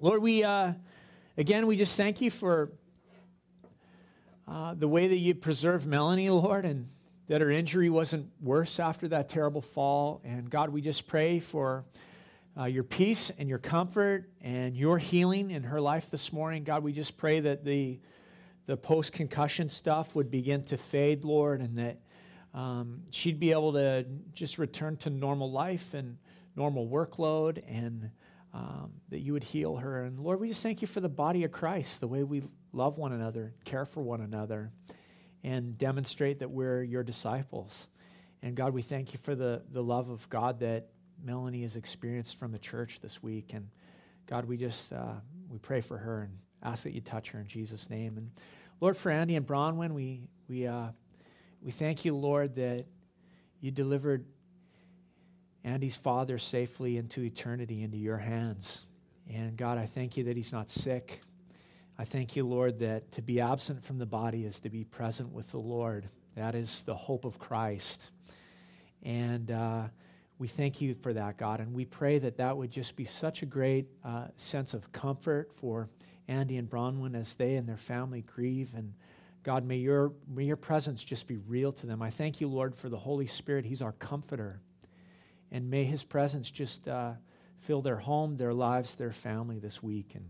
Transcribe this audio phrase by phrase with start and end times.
[0.00, 0.72] Lord, we, uh,
[1.38, 2.72] again, we just thank you for
[4.48, 6.88] uh, the way that you preserved Melanie, Lord, and
[7.28, 10.20] that her injury wasn't worse after that terrible fall.
[10.24, 11.84] And God, we just pray for
[12.58, 16.64] uh, your peace and your comfort and your healing in her life this morning.
[16.64, 18.00] God, we just pray that the,
[18.66, 22.00] the post concussion stuff would begin to fade, Lord, and that
[22.52, 26.18] um, she'd be able to just return to normal life and
[26.56, 28.10] normal workload and
[28.54, 30.04] um, that you would heal her.
[30.04, 32.96] And Lord, we just thank you for the body of Christ, the way we love
[32.96, 34.70] one another, care for one another,
[35.42, 37.88] and demonstrate that we're your disciples.
[38.42, 40.88] And God, we thank you for the, the love of God that
[41.22, 43.52] Melanie has experienced from the church this week.
[43.54, 43.70] And
[44.26, 45.14] God, we just uh,
[45.48, 48.16] we pray for her and ask that you touch her in Jesus' name.
[48.16, 48.30] And
[48.80, 50.88] Lord, for Andy and Bronwyn, we we uh,
[51.60, 52.86] we thank you, Lord, that
[53.60, 54.26] you delivered
[55.64, 58.82] Andy's father safely into eternity, into your hands.
[59.32, 61.20] And God, I thank you that he's not sick.
[61.98, 65.32] I thank you, Lord, that to be absent from the body is to be present
[65.32, 66.08] with the Lord.
[66.36, 68.10] That is the hope of Christ.
[69.02, 69.84] And uh,
[70.38, 71.60] we thank you for that, God.
[71.60, 75.52] And we pray that that would just be such a great uh, sense of comfort
[75.54, 75.88] for
[76.28, 78.72] Andy and Bronwyn as they and their family grieve.
[78.76, 78.94] And
[79.44, 82.02] God, may your, may your presence just be real to them.
[82.02, 83.64] I thank you, Lord, for the Holy Spirit.
[83.64, 84.60] He's our comforter.
[85.54, 87.12] And may his presence just uh,
[87.60, 90.16] fill their home, their lives, their family this week.
[90.16, 90.28] And,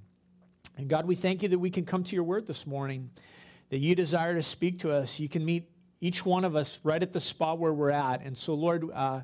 [0.77, 3.09] and God, we thank you that we can come to your word this morning,
[3.71, 5.19] that you desire to speak to us.
[5.19, 8.21] You can meet each one of us right at the spot where we're at.
[8.21, 9.23] And so, Lord, uh,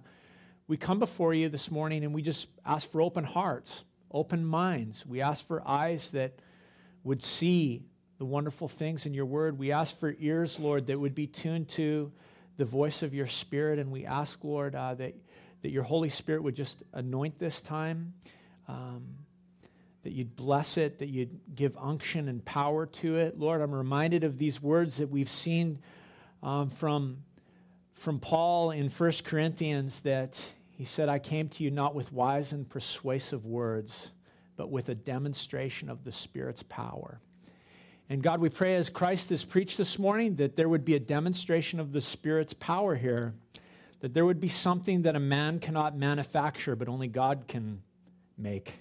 [0.67, 5.05] we come before you this morning and we just ask for open hearts, open minds.
[5.05, 6.39] We ask for eyes that
[7.05, 7.85] would see
[8.17, 9.59] the wonderful things in your word.
[9.59, 12.11] We ask for ears, Lord, that would be tuned to
[12.57, 13.79] the voice of your spirit.
[13.79, 15.15] And we ask, Lord, uh, that
[15.63, 18.15] that your Holy Spirit would just anoint this time,
[18.69, 19.05] um,
[20.03, 23.39] that you'd bless it, that you'd give unction and power to it.
[23.39, 25.79] Lord, I'm reminded of these words that we've seen
[26.43, 27.19] um, from,
[27.93, 32.53] from Paul in 1 Corinthians that he said, I came to you not with wise
[32.53, 34.13] and persuasive words,
[34.57, 37.21] but with a demonstration of the Spirit's power.
[38.09, 41.01] And God, we pray as Christ has preached this morning that there would be a
[41.01, 43.35] demonstration of the Spirit's power here
[44.01, 47.83] that there would be something that a man cannot manufacture, but only God can
[48.37, 48.79] make.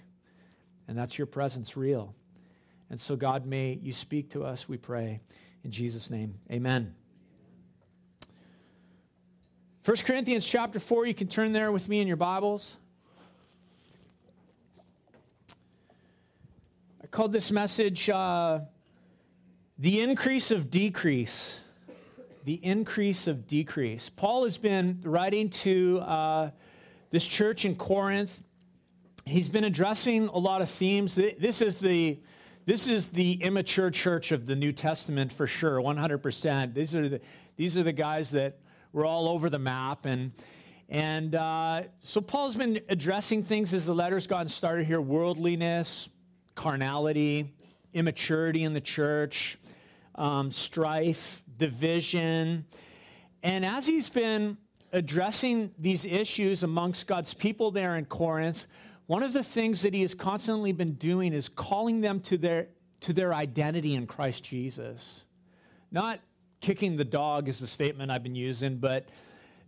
[0.88, 2.14] And that's your presence real.
[2.88, 5.20] And so, God, may you speak to us, we pray.
[5.62, 6.94] In Jesus' name, amen.
[9.84, 12.78] 1 Corinthians chapter 4, you can turn there with me in your Bibles.
[17.02, 18.60] I called this message uh,
[19.78, 21.59] The Increase of Decrease
[22.50, 24.08] the increase of decrease.
[24.08, 26.50] Paul has been writing to uh,
[27.12, 28.42] this church in Corinth.
[29.24, 31.14] He's been addressing a lot of themes.
[31.14, 32.18] This is the
[32.64, 36.74] this is the immature church of the New Testament for sure, 100%.
[36.74, 37.20] These are the,
[37.54, 38.58] these are the guys that
[38.92, 40.04] were all over the map.
[40.04, 40.32] And,
[40.88, 46.08] and uh, so Paul's been addressing things as the letters gotten started here worldliness,
[46.56, 47.54] carnality,
[47.94, 49.56] immaturity in the church,
[50.16, 52.64] um, strife, division.
[53.44, 54.56] And as he's been
[54.92, 58.66] addressing these issues amongst God's people there in Corinth,
[59.06, 62.68] one of the things that he has constantly been doing is calling them to their,
[63.00, 65.22] to their identity in Christ Jesus.
[65.92, 66.20] Not
[66.60, 69.08] kicking the dog is the statement I've been using, but,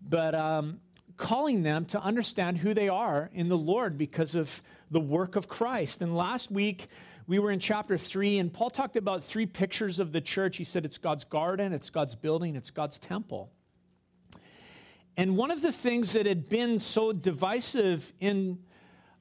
[0.00, 0.80] but um,
[1.16, 5.48] calling them to understand who they are in the Lord because of the work of
[5.48, 6.02] Christ.
[6.02, 6.88] And last week,
[7.26, 10.56] we were in chapter three, and Paul talked about three pictures of the church.
[10.56, 13.50] He said it's God's garden, it's God's building, it's God's temple.
[15.16, 18.58] And one of the things that had been so divisive in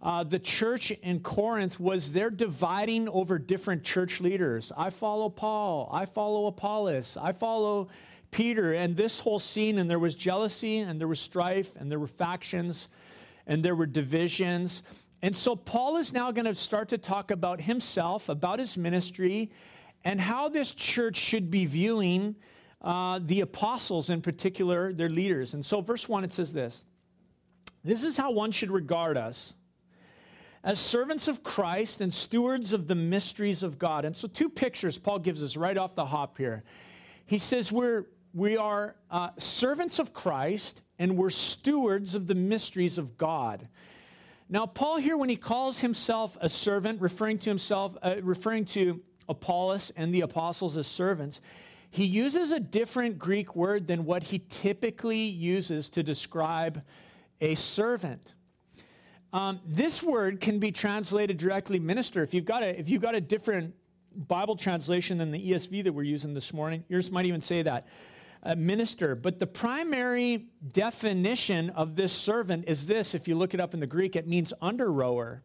[0.01, 4.71] uh, the church in Corinth was they're dividing over different church leaders.
[4.75, 7.89] I follow Paul, I follow Apollos, I follow
[8.31, 11.99] Peter, and this whole scene, and there was jealousy, and there was strife, and there
[11.99, 12.87] were factions,
[13.45, 14.81] and there were divisions.
[15.21, 19.51] And so Paul is now going to start to talk about himself, about his ministry,
[20.03, 22.35] and how this church should be viewing
[22.81, 25.53] uh, the apostles in particular, their leaders.
[25.53, 26.85] And so, verse 1, it says this
[27.83, 29.53] This is how one should regard us
[30.63, 34.05] as servants of Christ and stewards of the mysteries of God.
[34.05, 36.63] And so, two pictures Paul gives us right off the hop here.
[37.27, 42.97] He says, We're we are uh, servants of Christ and we're stewards of the mysteries
[42.97, 43.67] of God.
[44.51, 49.01] Now, Paul here, when he calls himself a servant, referring to himself, uh, referring to
[49.29, 51.39] Apollos and the apostles as servants,
[51.89, 56.83] he uses a different Greek word than what he typically uses to describe
[57.39, 58.33] a servant.
[59.31, 62.21] Um, this word can be translated directly minister.
[62.21, 63.73] If you've got a, if you've got a different
[64.13, 67.87] Bible translation than the ESV that we're using this morning, yours might even say that.
[68.43, 69.13] Uh, minister.
[69.13, 73.79] But the primary definition of this servant is this if you look it up in
[73.79, 75.43] the Greek, it means under rower.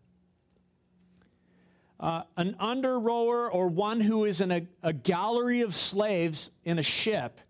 [2.01, 6.79] Uh, an under rower or one who is in a, a gallery of slaves in
[6.79, 7.41] a ship.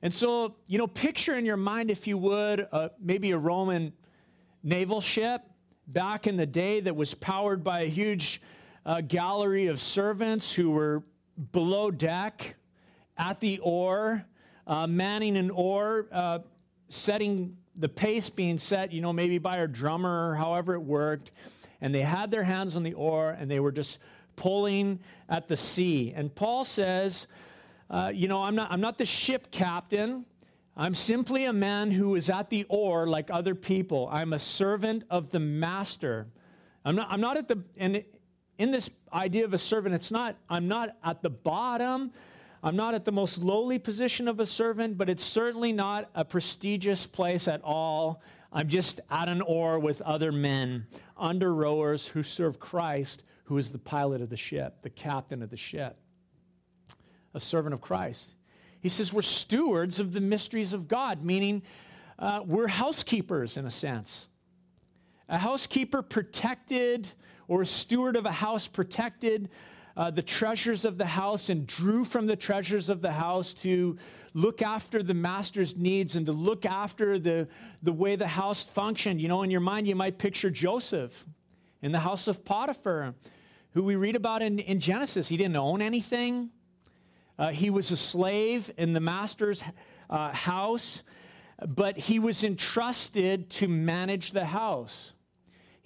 [0.00, 3.92] And so, you know, picture in your mind, if you would, uh, maybe a Roman
[4.62, 5.42] naval ship
[5.86, 8.40] back in the day that was powered by a huge
[8.86, 11.02] uh, gallery of servants who were
[11.52, 12.56] below deck
[13.16, 14.24] at the oar,
[14.68, 16.38] uh, manning an oar, uh,
[16.90, 21.32] setting the pace being set, you know, maybe by a drummer or however it worked.
[21.80, 23.98] And they had their hands on the oar and they were just
[24.36, 26.12] pulling at the sea.
[26.14, 27.26] And Paul says,
[27.88, 30.26] uh, you know, I'm not, I'm not the ship captain.
[30.76, 34.08] I'm simply a man who is at the oar like other people.
[34.12, 36.26] I'm a servant of the master.
[36.84, 38.04] I'm not, I'm not at the, and
[38.58, 42.12] in this idea of a servant, it's not, I'm not at the bottom.
[42.62, 46.24] I'm not at the most lowly position of a servant, but it's certainly not a
[46.24, 48.22] prestigious place at all.
[48.52, 53.70] I'm just at an oar with other men, under rowers who serve Christ, who is
[53.70, 55.96] the pilot of the ship, the captain of the ship,
[57.32, 58.34] a servant of Christ.
[58.80, 61.62] He says we're stewards of the mysteries of God, meaning
[62.18, 64.28] uh, we're housekeepers in a sense.
[65.28, 67.12] A housekeeper protected,
[67.46, 69.50] or a steward of a house protected
[69.98, 73.98] uh, the treasures of the house and drew from the treasures of the house to
[74.32, 77.48] look after the master's needs and to look after the,
[77.82, 79.20] the way the house functioned.
[79.20, 81.26] You know, in your mind, you might picture Joseph
[81.82, 83.16] in the house of Potiphar,
[83.72, 85.26] who we read about in, in Genesis.
[85.26, 86.50] He didn't own anything,
[87.36, 89.64] uh, he was a slave in the master's
[90.10, 91.02] uh, house,
[91.66, 95.12] but he was entrusted to manage the house.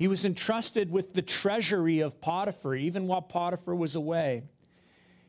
[0.02, 4.43] He was entrusted with the treasury of Potiphar, even while Potiphar was away.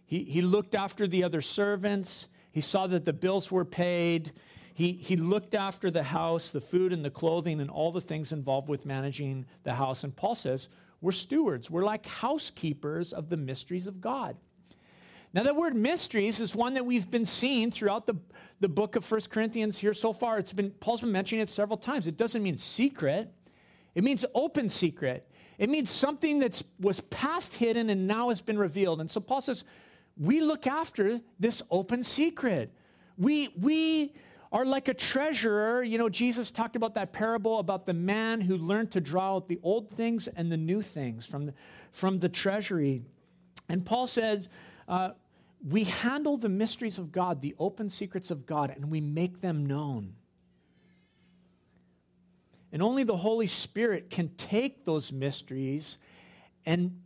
[0.04, 2.28] He, he looked after the other servants.
[2.52, 4.32] He saw that the bills were paid.
[4.74, 8.32] He, he looked after the house, the food and the clothing, and all the things
[8.32, 10.04] involved with managing the house.
[10.04, 10.70] And Paul says,
[11.02, 11.70] We're stewards.
[11.70, 14.38] We're like housekeepers of the mysteries of God.
[15.36, 18.16] Now, the word mysteries is one that we've been seeing throughout the,
[18.60, 20.40] the book of First Corinthians here so far.
[20.40, 22.08] It's been, Paul's been mentioning it several times.
[22.08, 23.32] It doesn't mean secret.
[23.96, 25.30] It means open secret.
[25.58, 29.00] It means something that was past hidden and now has been revealed.
[29.00, 29.64] And so Paul says,
[30.18, 32.74] we look after this open secret.
[33.18, 34.14] We, we
[34.52, 35.84] are like a treasurer.
[35.84, 39.48] You know, Jesus talked about that parable about the man who learned to draw out
[39.48, 41.54] the old things and the new things from the,
[41.92, 43.04] from the treasury.
[43.70, 44.50] And Paul says,
[44.88, 45.12] uh,
[45.68, 49.66] we handle the mysteries of God, the open secrets of God, and we make them
[49.66, 50.16] known.
[52.74, 56.00] And only the Holy Spirit can take those mysteries
[56.66, 57.00] and,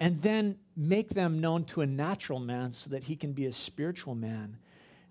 [0.00, 3.52] and then make them known to a natural man so that he can be a
[3.52, 4.58] spiritual man.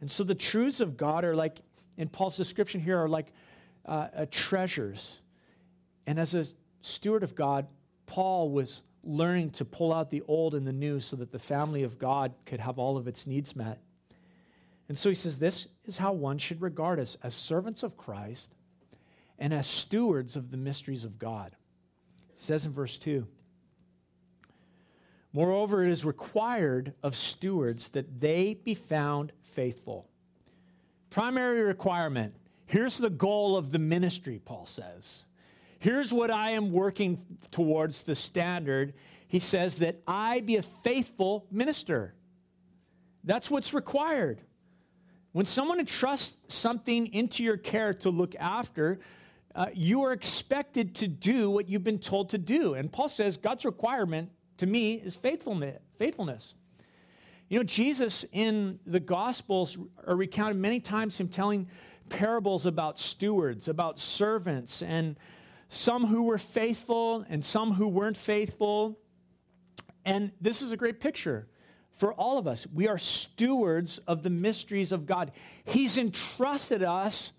[0.02, 1.62] And so the truths of God are like,
[1.96, 3.32] in Paul's description here, are like
[3.86, 5.20] uh, uh, treasures.
[6.06, 6.46] And as a
[6.82, 7.68] steward of God,
[8.06, 11.82] Paul was learning to pull out the old and the new so that the family
[11.84, 13.80] of God could have all of its needs met.
[14.90, 18.54] And so he says, This is how one should regard us as servants of Christ
[19.40, 21.56] and as stewards of the mysteries of God.
[22.36, 23.28] It says in verse 2
[25.34, 30.08] Moreover, it is required of stewards that they be found faithful.
[31.10, 32.36] Primary requirement.
[32.66, 35.26] Here's the goal of the ministry, Paul says.
[35.80, 37.20] Here's what I am working
[37.52, 38.94] towards the standard.
[39.28, 42.14] He says that I be a faithful minister.
[43.24, 44.42] That's what's required.
[45.34, 49.00] When someone entrusts something into your care to look after,
[49.56, 52.74] uh, you are expected to do what you've been told to do.
[52.74, 55.80] And Paul says God's requirement to me is faithfulness.
[55.98, 56.56] faithfulness.
[57.50, 61.68] You know, Jesus in the Gospels are recounted many times him telling
[62.10, 65.18] parables about stewards, about servants, and
[65.70, 69.00] some who were faithful and some who weren't faithful.
[70.06, 71.48] And this is a great picture
[71.92, 72.66] for all of us.
[72.74, 75.32] We are stewards of the mysteries of God.
[75.64, 77.34] He's entrusted us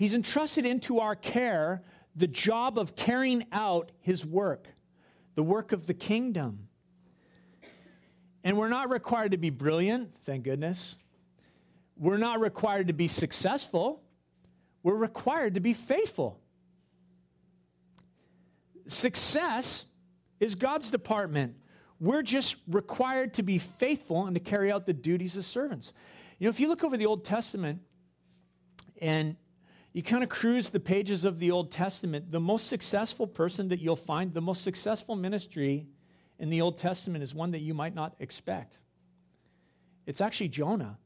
[0.00, 1.82] He's entrusted into our care
[2.16, 4.66] the job of carrying out his work,
[5.34, 6.68] the work of the kingdom.
[8.42, 10.96] And we're not required to be brilliant, thank goodness.
[11.98, 14.02] We're not required to be successful.
[14.82, 16.40] We're required to be faithful.
[18.86, 19.84] Success
[20.40, 21.56] is God's department.
[21.98, 25.92] We're just required to be faithful and to carry out the duties of servants.
[26.38, 27.82] You know, if you look over the Old Testament
[29.02, 29.36] and
[29.92, 33.80] you kind of cruise the pages of the Old Testament, the most successful person that
[33.80, 35.86] you'll find, the most successful ministry
[36.38, 38.78] in the Old Testament is one that you might not expect.
[40.06, 40.98] It's actually Jonah.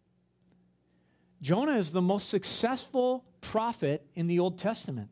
[1.40, 5.08] Jonah is the most successful prophet in the Old Testament.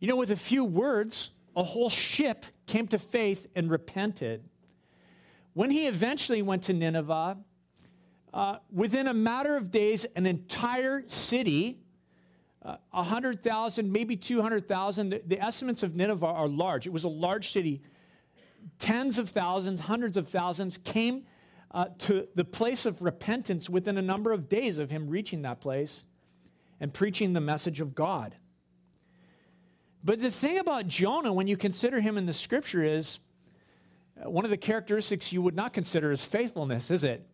[0.00, 4.44] You know, with a few words, a whole ship came to faith and repented.
[5.52, 7.36] When he eventually went to Nineveh,
[8.34, 11.81] uh, within a matter of days, an entire city,
[12.64, 16.86] uh, 100,000, maybe 200,000, the, estimates of Nineveh are large.
[16.86, 17.82] It was a large city.
[18.78, 21.24] Tens of thousands, hundreds of thousands came
[21.72, 25.60] uh, to the place of repentance within a number of days of him reaching that
[25.60, 26.04] place
[26.78, 28.36] and preaching the message of God.
[30.04, 33.18] But the thing about Jonah, when you consider him in the scripture, is
[34.24, 37.26] uh, one of the characteristics you would not consider is faithfulness, is it?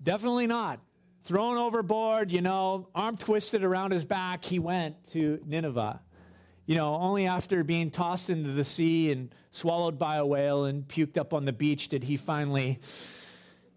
[0.00, 0.80] Definitely not.
[1.28, 6.00] Thrown overboard, you know, arm twisted around his back, he went to Nineveh
[6.68, 10.86] you know, only after being tossed into the sea and swallowed by a whale and
[10.86, 12.78] puked up on the beach did he finally,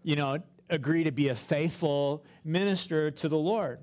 [0.02, 0.36] you know,
[0.68, 3.80] agree to be a faithful minister to the Lord.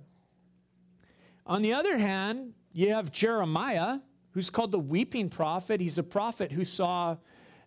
[1.48, 3.98] On the other hand, you have Jeremiah,
[4.34, 5.82] who's called the weeping prophet.
[5.82, 7.18] He's a prophet who saw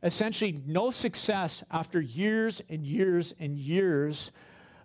[0.01, 4.31] essentially no success after years and years and years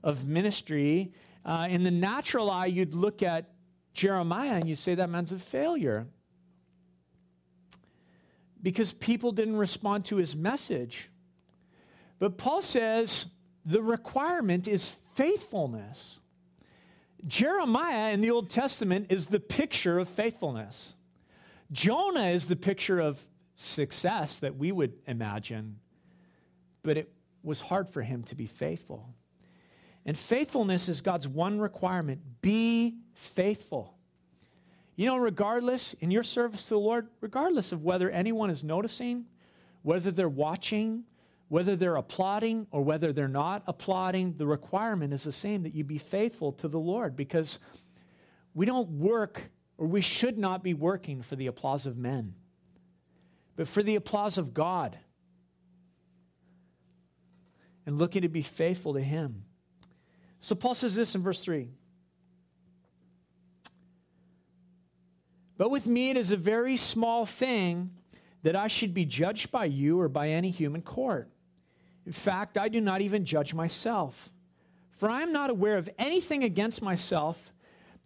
[0.04, 1.14] of ministry.
[1.46, 3.50] Uh, in the natural eye, you'd look at
[3.94, 6.08] Jeremiah and you say that man's a failure
[8.62, 11.10] because people didn't respond to his message.
[12.20, 13.28] But Paul says
[13.66, 16.20] the requirement is faithfulness.
[17.26, 20.96] Jeremiah in the Old Testament is the picture of faithfulness.
[21.72, 23.22] Jonah is the picture of
[23.56, 25.80] success that we would imagine,
[26.84, 27.12] but it
[27.44, 29.10] was hard for him to be faithful.
[30.08, 33.94] And faithfulness is God's one requirement be faithful.
[34.96, 39.26] You know, regardless, in your service to the Lord, regardless of whether anyone is noticing,
[39.84, 41.04] whether they're watching,
[41.50, 45.84] whether they're applauding, or whether they're not applauding, the requirement is the same that you
[45.84, 47.60] be faithful to the Lord because
[48.56, 52.34] we don't work, or we should not be working for the applause of men,
[53.58, 54.98] but for the applause of God
[57.86, 59.44] and looking to be faithful to Him.
[60.48, 61.68] So Paul says this in verse 3
[65.58, 67.92] But with me, it is a very small thing
[68.44, 71.30] that I should be judged by you or by any human court.
[72.06, 74.32] In fact, I do not even judge myself.
[74.92, 77.52] For I am not aware of anything against myself,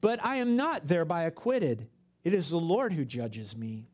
[0.02, 1.90] but I am not thereby acquitted.
[2.24, 3.92] It is the Lord who judges me.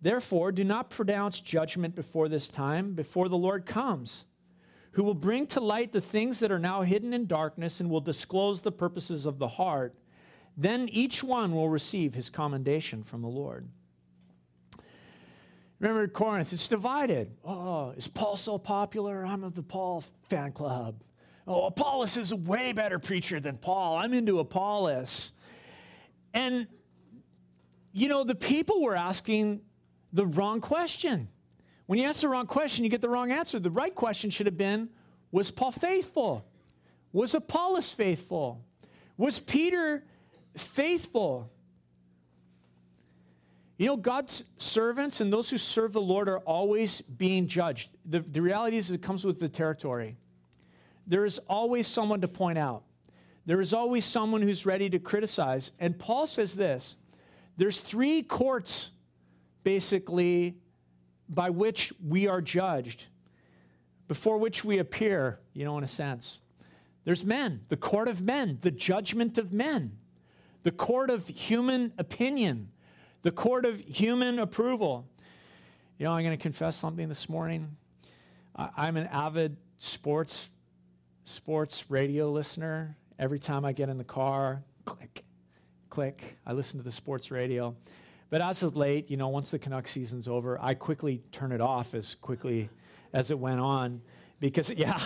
[0.00, 4.24] Therefore, do not pronounce judgment before this time, before the Lord comes,
[4.94, 8.00] who will bring to light the things that are now hidden in darkness and will
[8.00, 9.94] disclose the purposes of the heart.
[10.56, 13.68] Then each one will receive his commendation from the Lord.
[15.80, 17.36] Remember Corinth, it's divided.
[17.44, 19.26] Oh, is Paul so popular?
[19.26, 21.02] I'm of the Paul fan club.
[21.46, 23.98] Oh, Apollos is a way better preacher than Paul.
[23.98, 25.32] I'm into Apollos.
[26.32, 26.68] And,
[27.92, 29.60] you know, the people were asking
[30.12, 31.28] the wrong question.
[31.86, 33.58] When you ask the wrong question, you get the wrong answer.
[33.58, 34.88] The right question should have been
[35.30, 36.46] Was Paul faithful?
[37.12, 38.64] Was Apollos faithful?
[39.16, 40.04] Was Peter
[40.56, 41.50] faithful.
[43.76, 47.90] You know, God's servants and those who serve the Lord are always being judged.
[48.04, 50.16] The, the reality is, it comes with the territory.
[51.06, 52.84] There is always someone to point out,
[53.46, 55.72] there is always someone who's ready to criticize.
[55.78, 56.96] And Paul says this
[57.56, 58.90] there's three courts,
[59.64, 60.56] basically,
[61.34, 63.06] by which we are judged,
[64.08, 66.40] before which we appear, you know, in a sense.
[67.04, 69.98] There's men, the court of men, the judgment of men
[70.64, 72.70] the court of human opinion,
[73.22, 75.06] the court of human approval.
[75.98, 77.76] You know, I'm going to confess something this morning.
[78.56, 80.50] I'm an avid sports
[81.24, 82.96] sports radio listener.
[83.18, 85.24] Every time I get in the car, click,
[85.88, 87.76] click, I listen to the sports radio.
[88.34, 91.60] But as of late, you know, once the Canuck season's over, I quickly turn it
[91.60, 92.68] off as quickly
[93.12, 94.02] as it went on
[94.40, 95.00] because, yeah,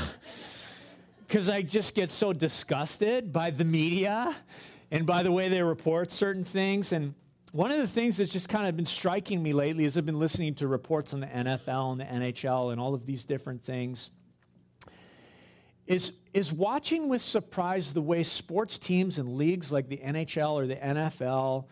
[1.26, 4.34] because I just get so disgusted by the media
[4.90, 6.90] and by the way they report certain things.
[6.90, 7.12] And
[7.52, 10.18] one of the things that's just kind of been striking me lately is I've been
[10.18, 14.10] listening to reports on the NFL and the NHL and all of these different things.
[15.86, 20.66] Is, is watching with surprise the way sports teams and leagues like the NHL or
[20.66, 21.66] the NFL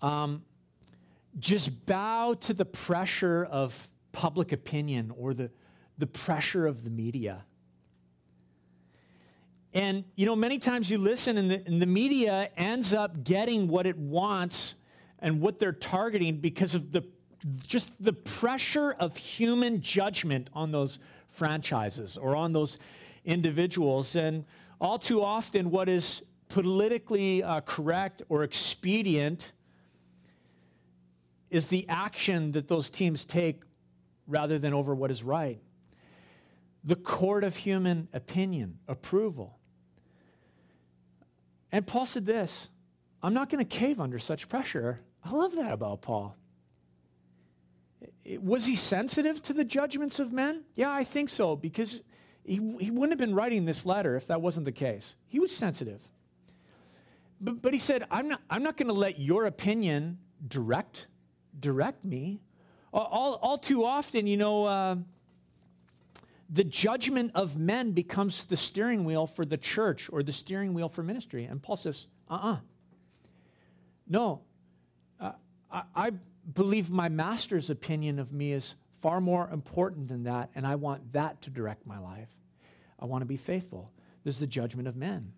[0.00, 0.42] um,
[1.38, 5.50] just bow to the pressure of public opinion or the,
[5.98, 7.44] the pressure of the media.
[9.74, 13.68] And, you know, many times you listen and the, and the media ends up getting
[13.68, 14.74] what it wants
[15.18, 17.04] and what they're targeting because of the
[17.66, 22.78] just the pressure of human judgment on those franchises or on those
[23.24, 24.14] individuals.
[24.14, 24.44] And
[24.80, 29.52] all too often, what is politically uh, correct or expedient
[31.52, 33.62] is the action that those teams take
[34.26, 35.60] rather than over what is right.
[36.82, 39.58] The court of human opinion, approval.
[41.70, 42.70] And Paul said this
[43.22, 44.98] I'm not going to cave under such pressure.
[45.22, 46.36] I love that about Paul.
[48.40, 50.64] Was he sensitive to the judgments of men?
[50.74, 52.00] Yeah, I think so, because
[52.44, 55.16] he, he wouldn't have been writing this letter if that wasn't the case.
[55.28, 56.00] He was sensitive.
[57.40, 61.08] But, but he said, I'm not, I'm not going to let your opinion direct,
[61.58, 62.40] direct me.
[62.92, 64.96] All, all too often, you know, uh,
[66.50, 70.90] the judgment of men becomes the steering wheel for the church or the steering wheel
[70.90, 71.44] for ministry.
[71.44, 72.52] And Paul says, uh uh-uh.
[72.52, 72.56] uh
[74.06, 74.42] No,
[75.18, 75.32] uh,
[75.70, 76.10] I, I
[76.52, 81.12] believe my master's opinion of me is far more important than that, and I want
[81.12, 82.28] that to direct my life.
[82.98, 83.90] I want to be faithful.
[84.22, 85.32] This is the judgment of men.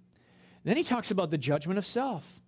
[0.64, 2.40] Then he talks about the judgment of self.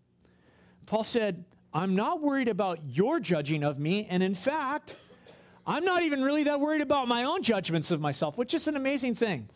[0.86, 1.44] Paul said,
[1.76, 4.96] I'm not worried about your judging of me, and in fact,
[5.66, 8.76] I'm not even really that worried about my own judgments of myself, which is an
[8.76, 9.50] amazing thing.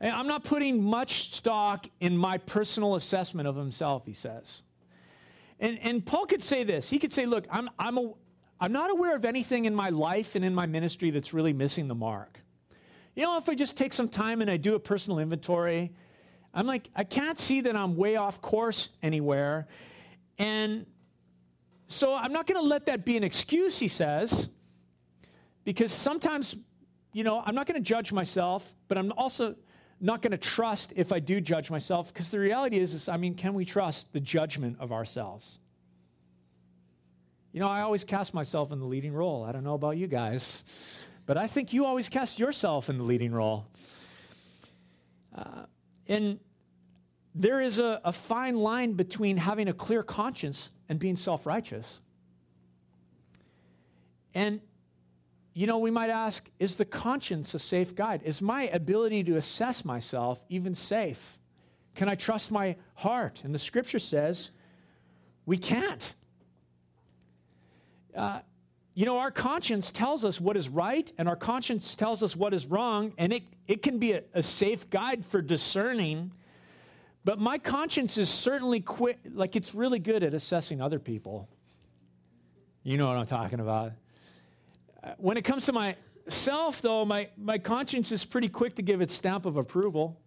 [0.00, 4.62] I'm not putting much stock in my personal assessment of himself, he says.
[5.58, 6.88] And, and Paul could say this.
[6.88, 8.12] He could say, Look, I'm, I'm, a,
[8.60, 11.88] I'm not aware of anything in my life and in my ministry that's really missing
[11.88, 12.38] the mark.
[13.16, 15.90] You know, if I just take some time and I do a personal inventory,
[16.54, 19.66] I'm like, I can't see that I'm way off course anywhere.
[20.40, 20.86] And
[21.86, 24.48] so I'm not going to let that be an excuse, he says,
[25.64, 26.56] because sometimes,
[27.12, 29.54] you know, I'm not going to judge myself, but I'm also
[30.00, 33.18] not going to trust if I do judge myself because the reality is, is, I
[33.18, 35.58] mean, can we trust the judgment of ourselves?
[37.52, 39.44] You know, I always cast myself in the leading role.
[39.44, 43.04] I don't know about you guys, but I think you always cast yourself in the
[43.04, 43.66] leading role.
[45.36, 45.66] Uh,
[46.08, 46.40] and
[47.34, 52.00] there is a, a fine line between having a clear conscience and being self righteous.
[54.34, 54.60] And
[55.52, 58.22] you know, we might ask is the conscience a safe guide?
[58.24, 61.38] Is my ability to assess myself even safe?
[61.94, 63.42] Can I trust my heart?
[63.44, 64.50] And the scripture says
[65.46, 66.14] we can't.
[68.16, 68.40] Uh,
[68.94, 72.52] you know, our conscience tells us what is right, and our conscience tells us what
[72.52, 76.32] is wrong, and it, it can be a, a safe guide for discerning.
[77.24, 81.48] But my conscience is certainly quick, like it's really good at assessing other people.
[82.82, 83.92] You know what I'm talking about
[85.16, 89.14] when it comes to myself, though, my, my conscience is pretty quick to give its
[89.14, 90.20] stamp of approval.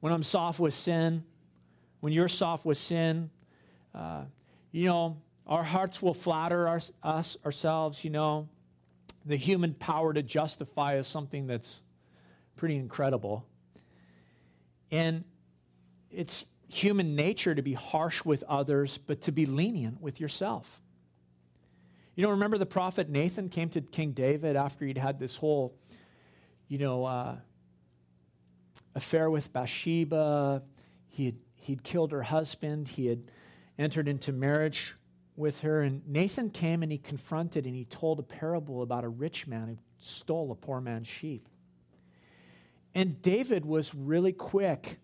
[0.00, 1.24] When I'm soft with sin,
[2.00, 3.30] when you're soft with sin,
[3.94, 4.24] uh,
[4.70, 8.48] you know, our hearts will flatter our, us ourselves, you know.
[9.26, 11.80] The human power to justify is something that's
[12.56, 13.46] pretty incredible.
[14.90, 15.24] And
[16.14, 20.80] it's human nature to be harsh with others, but to be lenient with yourself.
[22.16, 25.76] You know, remember the prophet Nathan came to King David after he'd had this whole,
[26.68, 27.36] you know, uh,
[28.94, 30.62] affair with Bathsheba.
[31.08, 32.88] He he'd killed her husband.
[32.88, 33.30] He had
[33.78, 34.94] entered into marriage
[35.36, 35.82] with her.
[35.82, 39.68] And Nathan came and he confronted and he told a parable about a rich man
[39.68, 41.48] who stole a poor man's sheep.
[42.94, 44.98] And David was really quick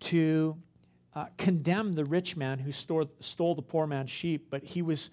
[0.00, 0.56] to
[1.14, 5.10] uh, condemn the rich man who stole, stole the poor man's sheep, but he was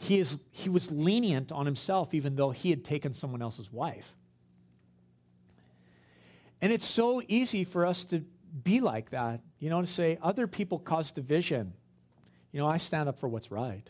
[0.00, 4.16] he, is, he was lenient on himself even though he had taken someone else's wife.
[6.60, 8.24] And it's so easy for us to
[8.62, 11.72] be like that, you know, to say other people cause division.
[12.52, 13.88] You know, I stand up for what's right.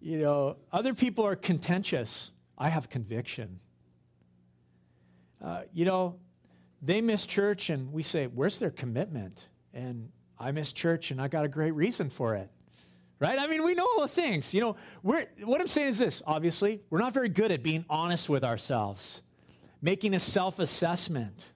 [0.00, 2.30] You know, other people are contentious.
[2.58, 3.60] I have conviction.
[5.42, 6.18] Uh, you know,
[6.82, 9.48] they miss church and we say, Where's their commitment?
[9.72, 12.50] And I miss church and I got a great reason for it
[13.22, 13.38] right?
[13.38, 14.52] I mean, we know all the things.
[14.52, 17.84] You know, we're, what I'm saying is this obviously, we're not very good at being
[17.88, 19.22] honest with ourselves,
[19.80, 21.52] making a self assessment.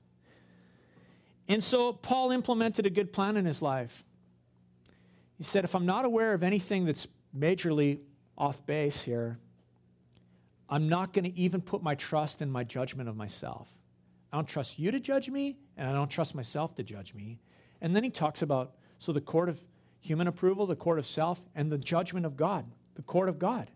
[1.48, 4.04] And so Paul implemented a good plan in his life.
[5.38, 7.98] He said, if I'm not aware of anything that's majorly
[8.38, 9.38] off base here,
[10.68, 13.75] I'm not going to even put my trust in my judgment of myself.
[14.36, 17.38] I don't trust you to judge me, and I don't trust myself to judge me.
[17.80, 19.58] And then he talks about so the court of
[20.00, 23.70] human approval, the court of self, and the judgment of God, the court of God.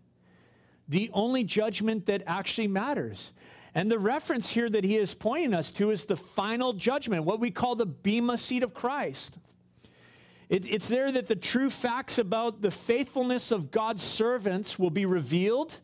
[0.87, 3.33] The only judgment that actually matters.
[3.73, 7.39] And the reference here that he is pointing us to is the final judgment, what
[7.39, 9.39] we call the Bema seat of Christ.
[10.47, 15.07] It, it's there that the true facts about the faithfulness of God's servants will be
[15.07, 15.79] revealed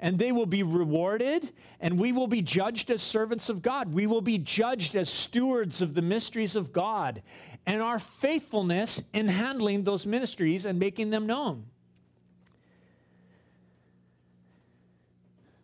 [0.00, 3.92] and they will be rewarded, and we will be judged as servants of God.
[3.92, 7.22] We will be judged as stewards of the mysteries of God
[7.66, 11.66] and our faithfulness in handling those ministries and making them known.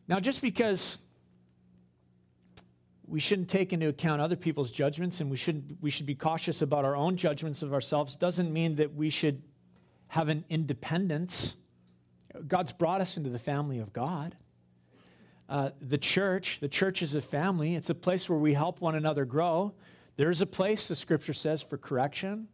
[0.08, 0.98] Now, just because
[3.06, 6.62] we shouldn't take into account other people's judgments and we should, we should be cautious
[6.62, 9.42] about our own judgments of ourselves doesn't mean that we should
[10.08, 11.56] have an independence.
[12.46, 14.36] God's brought us into the family of God.
[15.48, 17.74] Uh, the church, the church is a family.
[17.74, 19.74] It's a place where we help one another grow.
[20.16, 22.48] There's a place, the scripture says, for correction,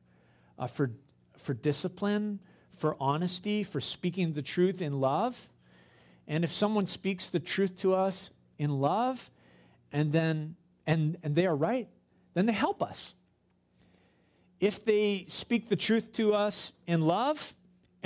[0.59, 0.93] uh, for,
[1.37, 2.41] for discipline,
[2.73, 5.49] for honesty, for speaking the truth in love.
[6.27, 9.31] And if someone speaks the truth to us in love,
[9.93, 11.89] and then and and they are right,
[12.35, 13.15] then they help us.
[14.61, 17.55] If they speak the truth to us in love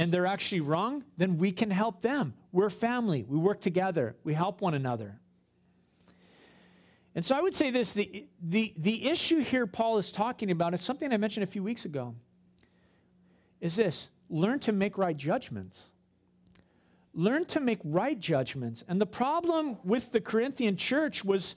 [0.00, 2.32] and they're actually wrong, then we can help them.
[2.52, 3.22] We're family.
[3.28, 4.16] We work together.
[4.24, 5.20] We help one another.
[7.14, 10.72] And so I would say this the, the, the issue here Paul is talking about
[10.72, 12.14] is something I mentioned a few weeks ago.
[13.60, 15.90] Is this learn to make right judgments
[17.12, 18.84] learn to make right judgments.
[18.88, 21.56] And the problem with the Corinthian church was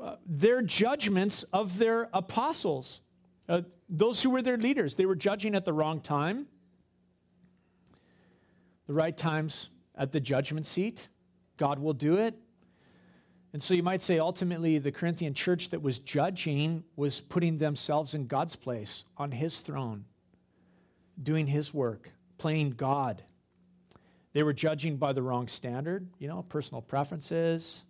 [0.00, 3.00] uh, their judgments of their apostles,
[3.48, 4.96] uh, those who were their leaders.
[4.96, 6.46] They were judging at the wrong time,
[8.86, 11.08] the right times at the judgment seat.
[11.56, 12.34] God will do it.
[13.52, 18.12] And so you might say ultimately the Corinthian church that was judging was putting themselves
[18.12, 20.06] in God's place on his throne,
[21.22, 23.22] doing his work, playing God.
[24.32, 27.84] They were judging by the wrong standard, you know, personal preferences,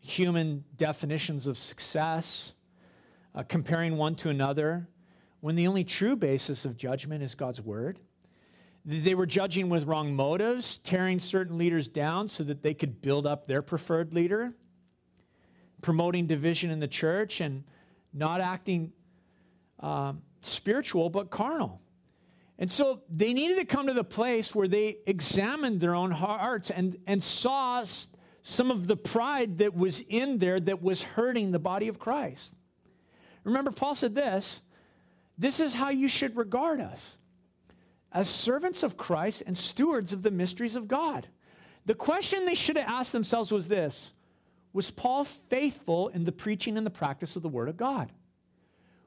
[0.00, 2.54] human definitions of success,
[3.36, 4.88] uh, comparing one to another,
[5.38, 8.00] when the only true basis of judgment is God's word.
[8.84, 13.26] They were judging with wrong motives, tearing certain leaders down so that they could build
[13.26, 14.52] up their preferred leader,
[15.82, 17.62] promoting division in the church, and
[18.12, 18.92] not acting
[19.78, 21.80] um, spiritual but carnal.
[22.58, 26.70] And so they needed to come to the place where they examined their own hearts
[26.70, 27.84] and, and saw
[28.42, 32.54] some of the pride that was in there that was hurting the body of Christ.
[33.44, 34.60] Remember, Paul said this
[35.38, 37.16] this is how you should regard us
[38.12, 41.28] as servants of Christ and stewards of the mysteries of God.
[41.86, 44.12] The question they should have asked themselves was this
[44.72, 48.12] Was Paul faithful in the preaching and the practice of the Word of God?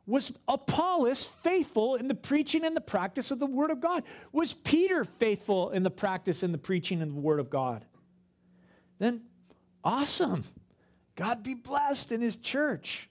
[0.07, 4.03] Was Apollos faithful in the preaching and the practice of the Word of God?
[4.31, 7.85] Was Peter faithful in the practice and the preaching and the Word of God?
[8.99, 9.21] Then,
[9.83, 10.43] awesome.
[11.15, 13.09] God be blessed in His church.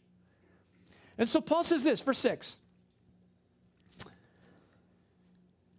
[1.19, 2.59] And so Paul says this, verse 6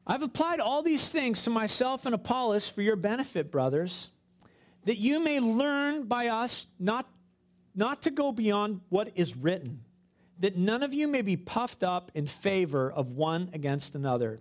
[0.08, 4.10] I've applied all these things to myself and Apollos for your benefit, brothers,
[4.84, 7.08] that you may learn by us not,
[7.74, 9.86] not to go beyond what is written
[10.40, 14.40] that none of you may be puffed up in favor of one against another.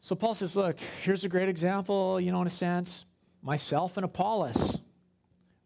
[0.00, 3.04] So Paul says, Look, here's a great example, you know, in a sense,
[3.42, 4.78] myself and Apollos.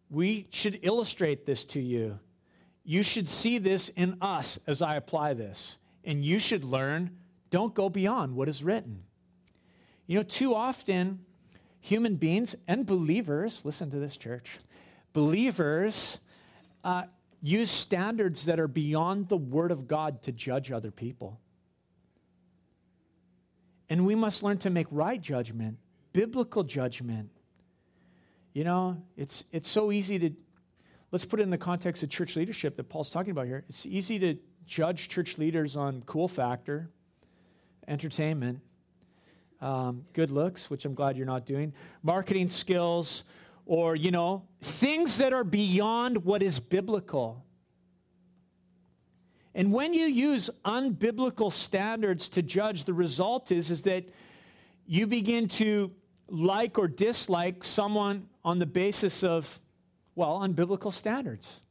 [0.08, 2.20] We should illustrate this to you.
[2.84, 5.78] You should see this in us as I apply this.
[6.04, 7.18] And you should learn
[7.50, 9.02] don't go beyond what is written.
[10.06, 11.20] You know, too often,
[11.80, 14.58] human beings and believers, listen to this, church,
[15.12, 16.18] believers
[16.84, 17.04] uh,
[17.42, 21.40] use standards that are beyond the Word of God to judge other people.
[23.88, 25.78] And we must learn to make right judgment,
[26.12, 27.30] biblical judgment.
[28.52, 30.30] You know, it's, it's so easy to,
[31.12, 33.64] let's put it in the context of church leadership that Paul's talking about here.
[33.68, 36.90] It's easy to judge church leaders on cool factor,
[37.88, 38.60] entertainment,
[39.60, 41.72] um, good looks, which I'm glad you're not doing,
[42.02, 43.24] marketing skills,
[43.64, 47.44] or, you know, things that are beyond what is biblical.
[49.54, 54.04] And when you use unbiblical standards to judge, the result is, is that
[54.86, 55.90] you begin to
[56.28, 59.60] like or dislike someone on the basis of,
[60.14, 61.62] well, unbiblical standards.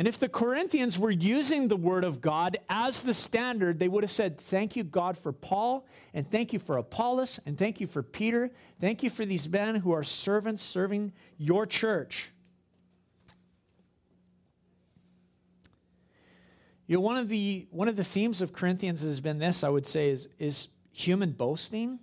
[0.00, 4.02] And if the Corinthians were using the word of God as the standard, they would
[4.02, 7.86] have said, Thank you, God, for Paul, and thank you for Apollos, and thank you
[7.86, 8.50] for Peter.
[8.80, 12.32] Thank you for these men who are servants serving your church.
[16.86, 19.68] You know, one of the one of the themes of Corinthians has been this, I
[19.68, 21.98] would say, is, is human boasting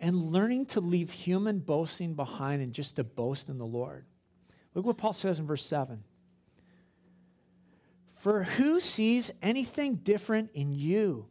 [0.00, 4.06] and learning to leave human boasting behind and just to boast in the Lord.
[4.74, 6.02] Look what Paul says in verse 7.
[8.20, 11.24] For who sees anything different in you?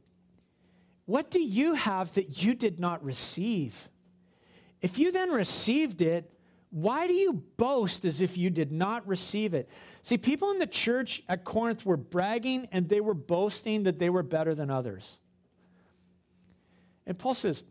[1.06, 3.88] What do you have that you did not receive?
[4.82, 6.34] If you then received it,
[6.72, 9.70] why do you boast as if you did not receive it?
[10.02, 14.10] See, people in the church at Corinth were bragging and they were boasting that they
[14.10, 15.20] were better than others.
[17.06, 17.64] And Paul says,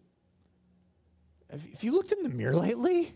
[1.50, 3.10] Have you looked in the mirror lately?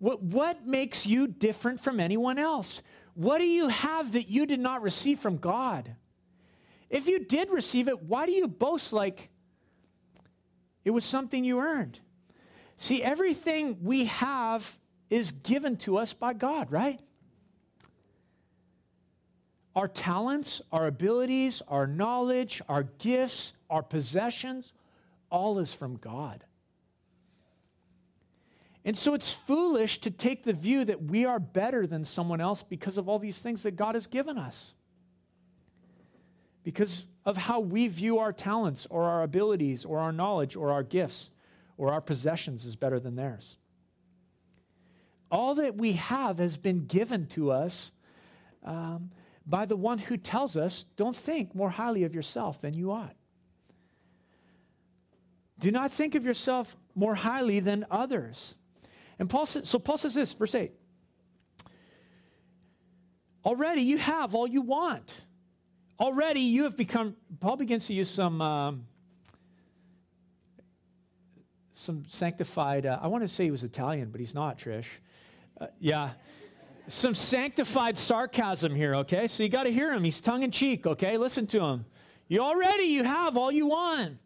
[0.00, 2.82] What, what makes you different from anyone else?
[3.14, 5.94] What do you have that you did not receive from God?
[6.88, 9.30] If you did receive it, why do you boast like
[10.84, 12.00] it was something you earned?
[12.76, 17.00] See, everything we have is given to us by God, right?
[19.74, 24.72] Our talents, our abilities, our knowledge, our gifts, our possessions,
[25.30, 26.44] all is from God.
[28.84, 32.62] And so it's foolish to take the view that we are better than someone else
[32.62, 34.74] because of all these things that God has given us.
[36.64, 40.82] Because of how we view our talents or our abilities or our knowledge or our
[40.82, 41.30] gifts
[41.76, 43.56] or our possessions is better than theirs.
[45.30, 47.92] All that we have has been given to us
[48.64, 49.10] um,
[49.46, 53.14] by the one who tells us, don't think more highly of yourself than you ought.
[55.58, 58.56] Do not think of yourself more highly than others.
[59.22, 60.72] And Paul says, so Paul says this, verse 8.
[63.44, 65.20] Already you have all you want.
[66.00, 68.86] Already you have become, Paul begins to use some um,
[71.72, 74.86] some sanctified, uh, I want to say he was Italian, but he's not, Trish.
[75.60, 76.10] Uh, yeah.
[76.88, 79.28] Some sanctified sarcasm here, okay?
[79.28, 80.02] So you got to hear him.
[80.02, 81.16] He's tongue in cheek, okay?
[81.16, 81.84] Listen to him.
[82.26, 84.18] You already you have all you want.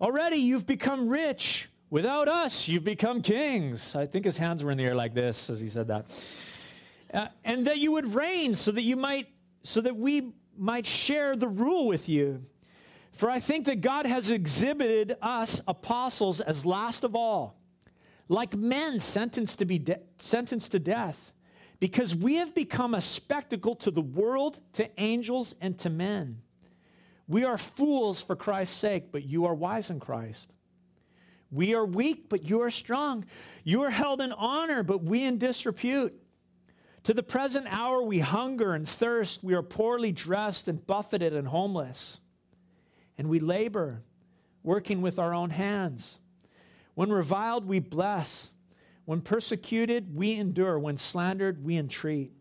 [0.00, 1.68] Already you've become rich.
[1.94, 3.94] Without us, you've become kings.
[3.94, 6.10] I think his hands were in the air like this as he said that.
[7.14, 9.28] Uh, and that you would reign so that you might
[9.62, 12.40] so that we might share the rule with you.
[13.12, 17.60] For I think that God has exhibited us apostles as last of all,
[18.28, 21.32] like men sentenced to be de- sentenced to death,
[21.78, 26.42] because we have become a spectacle to the world, to angels, and to men.
[27.28, 30.50] We are fools for Christ's sake, but you are wise in Christ.
[31.54, 33.24] We are weak, but you are strong.
[33.62, 36.14] You are held in honor, but we in disrepute.
[37.04, 39.44] To the present hour, we hunger and thirst.
[39.44, 42.18] We are poorly dressed and buffeted and homeless
[43.16, 44.02] and we labor,
[44.62, 46.18] working with our own hands.
[46.94, 48.50] When reviled, we bless.
[49.04, 50.78] When persecuted, we endure.
[50.78, 52.32] When slandered, we entreat.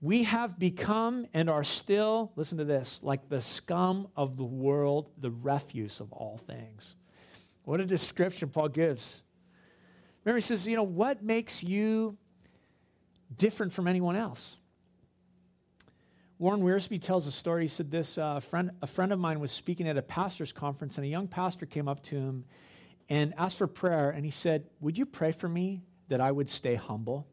[0.00, 5.10] We have become and are still, listen to this, like the scum of the world,
[5.18, 6.94] the refuse of all things.
[7.64, 9.22] What a description Paul gives.
[10.24, 12.16] Remember, he says, you know, what makes you
[13.36, 14.56] different from anyone else?
[16.38, 17.64] Warren Wiersbe tells a story.
[17.64, 20.96] He said this uh, friend, a friend of mine was speaking at a pastor's conference,
[20.96, 22.44] and a young pastor came up to him
[23.10, 24.10] and asked for prayer.
[24.10, 27.26] And he said, Would you pray for me that I would stay humble?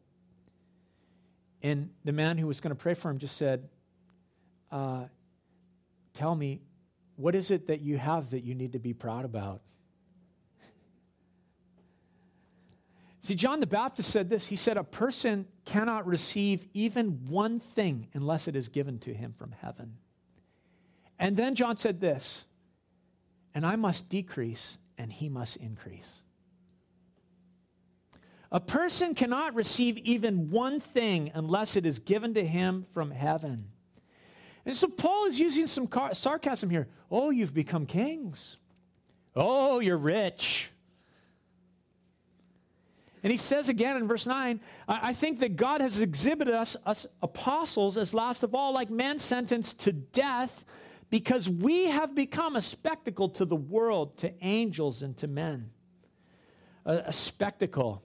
[1.62, 3.68] And the man who was going to pray for him just said,
[4.70, 5.04] uh,
[6.12, 6.60] Tell me,
[7.16, 9.62] what is it that you have that you need to be proud about?
[13.28, 14.46] See, John the Baptist said this.
[14.46, 19.34] He said, A person cannot receive even one thing unless it is given to him
[19.36, 19.98] from heaven.
[21.18, 22.46] And then John said this,
[23.54, 26.20] And I must decrease, and he must increase.
[28.50, 33.72] A person cannot receive even one thing unless it is given to him from heaven.
[34.64, 36.88] And so Paul is using some sarcasm here.
[37.10, 38.56] Oh, you've become kings.
[39.36, 40.70] Oh, you're rich.
[43.22, 47.06] And he says again in verse 9, I think that God has exhibited us, us
[47.22, 50.64] apostles, as last of all, like men sentenced to death,
[51.10, 55.70] because we have become a spectacle to the world, to angels, and to men.
[56.84, 58.02] A, a spectacle.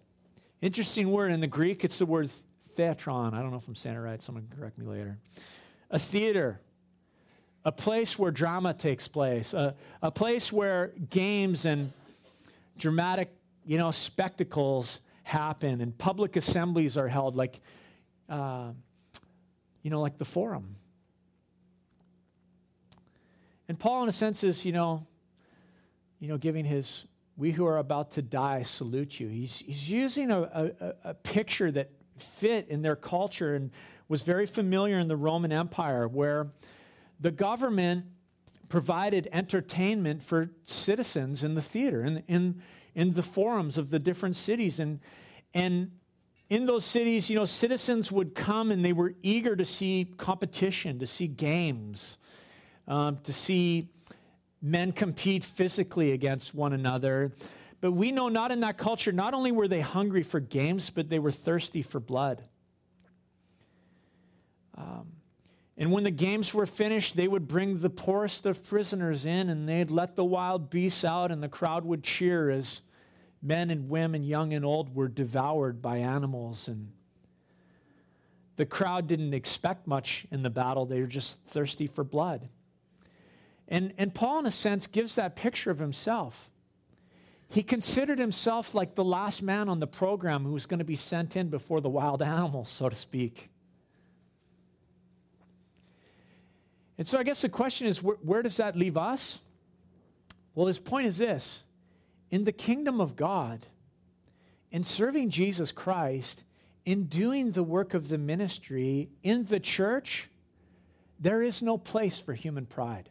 [0.62, 2.30] Interesting word in the Greek, it's the word
[2.76, 3.34] theatron.
[3.34, 5.20] I don't know if I'm saying it right, someone correct me later.
[5.92, 6.60] A theater,
[7.66, 11.92] a place where drama takes place, a, a place where games and
[12.78, 13.32] dramatic
[13.66, 17.60] you know, spectacles happen and public assemblies are held, like,
[18.30, 18.72] uh,
[19.82, 20.76] you know, like the forum.
[23.68, 25.08] And Paul, in a sense, is, you know,
[26.20, 27.06] you know, giving his,
[27.38, 29.28] we who are about to die salute you.
[29.28, 33.72] He's, he's using a, a, a picture that fit in their culture and
[34.08, 36.52] was very familiar in the Roman Empire, where
[37.20, 38.06] the government
[38.70, 42.02] provided entertainment for citizens in the theater.
[42.02, 42.62] And in,
[42.96, 44.80] in the forums of the different cities.
[44.80, 45.00] And,
[45.54, 45.92] and
[46.50, 51.00] in those cities, you know, citizens would come and they were eager to see competition,
[51.00, 52.18] to see games,
[52.88, 53.90] um, to see
[54.62, 57.32] men compete physically against one another.
[57.82, 61.10] But we know not in that culture, not only were they hungry for games, but
[61.10, 62.44] they were thirsty for blood.
[64.78, 65.13] Um,
[65.78, 69.68] and when the games were finished, they would bring the poorest of prisoners in and
[69.68, 72.82] they'd let the wild beasts out, and the crowd would cheer as
[73.42, 76.68] men and women, young and old, were devoured by animals.
[76.68, 76.92] And
[78.56, 82.50] the crowd didn't expect much in the battle, they were just thirsty for blood.
[83.68, 86.52] And, and Paul, in a sense, gives that picture of himself.
[87.50, 90.96] He considered himself like the last man on the program who was going to be
[90.96, 93.50] sent in before the wild animals, so to speak.
[96.98, 99.40] And so I guess the question is where, does that leave us?
[100.56, 101.64] Well, his point is this
[102.30, 103.66] in the kingdom of God,
[104.72, 106.44] in serving Jesus Christ,
[106.86, 110.30] in doing the work of the ministry in the church,
[111.20, 113.10] there is no place for human pride.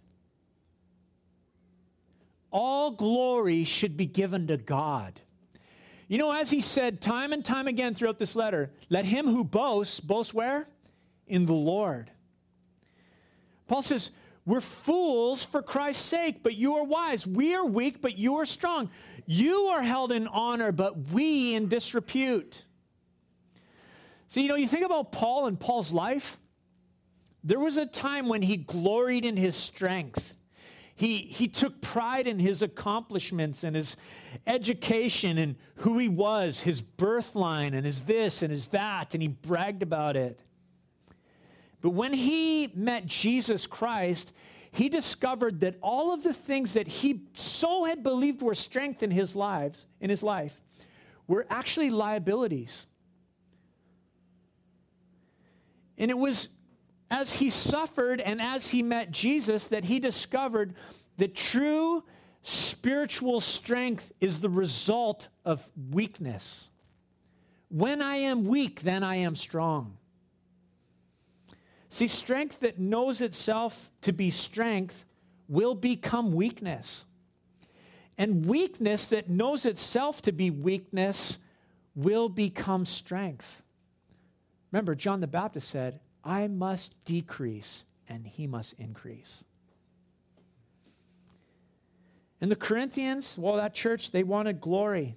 [2.50, 5.20] All glory should be given to God.
[6.06, 9.44] You know, as he said time and time again throughout this letter, let him who
[9.44, 10.66] boasts, boast where?
[11.26, 12.10] In the Lord.
[13.66, 14.10] Paul says,
[14.44, 17.26] We're fools for Christ's sake, but you are wise.
[17.26, 18.90] We are weak, but you are strong.
[19.26, 22.64] You are held in honor, but we in disrepute.
[24.28, 26.38] So, you know, you think about Paul and Paul's life,
[27.44, 30.36] there was a time when he gloried in his strength.
[30.94, 33.96] He, he took pride in his accomplishments and his
[34.46, 39.28] education and who he was, his birthline and his this and his that, and he
[39.28, 40.40] bragged about it.
[41.82, 44.32] But when he met Jesus Christ,
[44.70, 49.10] he discovered that all of the things that he so had believed were strength in
[49.10, 50.62] his lives, in his life,
[51.26, 52.86] were actually liabilities.
[55.98, 56.48] And it was
[57.10, 60.74] as he suffered and as he met Jesus that he discovered
[61.18, 62.04] that true
[62.42, 66.68] spiritual strength is the result of weakness.
[67.68, 69.98] When I am weak, then I am strong.
[71.92, 75.04] See, strength that knows itself to be strength
[75.46, 77.04] will become weakness.
[78.16, 81.36] And weakness that knows itself to be weakness
[81.94, 83.62] will become strength.
[84.70, 89.44] Remember, John the Baptist said, I must decrease and he must increase.
[92.40, 95.14] And the Corinthians, well, that church, they wanted glory.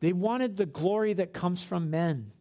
[0.00, 2.32] They wanted the glory that comes from men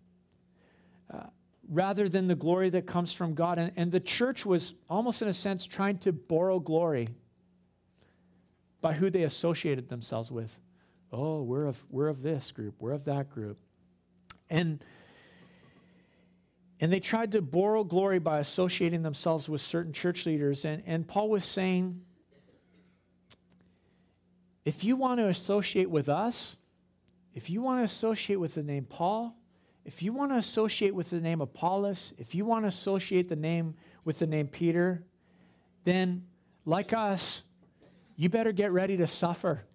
[1.09, 1.27] uh,
[1.71, 3.57] rather than the glory that comes from God.
[3.57, 7.07] And, and the church was almost, in a sense, trying to borrow glory
[8.81, 10.59] by who they associated themselves with.
[11.13, 13.57] Oh, we're of, we're of this group, we're of that group.
[14.49, 14.83] And,
[16.81, 20.65] and they tried to borrow glory by associating themselves with certain church leaders.
[20.65, 22.01] And, and Paul was saying,
[24.65, 26.57] if you want to associate with us,
[27.33, 29.37] if you want to associate with the name Paul,
[29.83, 33.35] if you want to associate with the name Apollos, if you want to associate the
[33.35, 35.03] name with the name Peter,
[35.83, 36.25] then
[36.65, 37.43] like us,
[38.15, 39.65] you better get ready to suffer.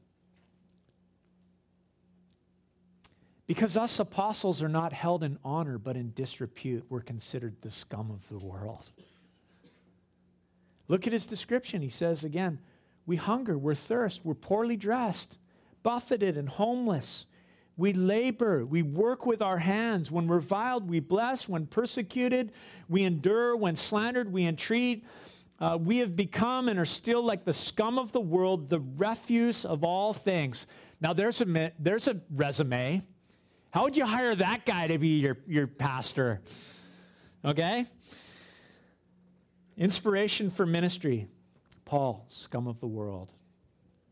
[3.46, 6.84] Because us apostles are not held in honor, but in disrepute.
[6.88, 8.90] We're considered the scum of the world.
[10.88, 11.82] Look at his description.
[11.82, 12.60] He says again,
[13.06, 15.38] we hunger, we're thirst, we're poorly dressed,
[15.84, 17.26] buffeted, and homeless.
[17.76, 20.10] We labor, we work with our hands.
[20.10, 21.46] When reviled, we bless.
[21.48, 22.52] When persecuted,
[22.88, 23.54] we endure.
[23.54, 25.04] When slandered, we entreat.
[25.58, 29.64] Uh, we have become and are still like the scum of the world, the refuse
[29.64, 30.66] of all things.
[31.00, 33.02] Now, there's a, there's a resume.
[33.70, 36.40] How would you hire that guy to be your, your pastor?
[37.44, 37.84] Okay?
[39.76, 41.28] Inspiration for ministry
[41.84, 43.32] Paul, scum of the world,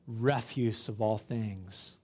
[0.07, 1.97] refuse of all things.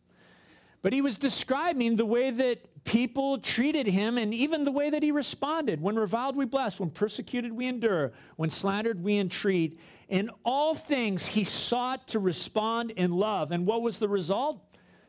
[0.82, 5.02] But he was describing the way that people treated him and even the way that
[5.02, 5.80] he responded.
[5.80, 6.80] When reviled, we bless.
[6.80, 8.12] When persecuted, we endure.
[8.36, 9.78] When slandered, we entreat.
[10.08, 13.52] In all things, he sought to respond in love.
[13.52, 14.64] And what was the result?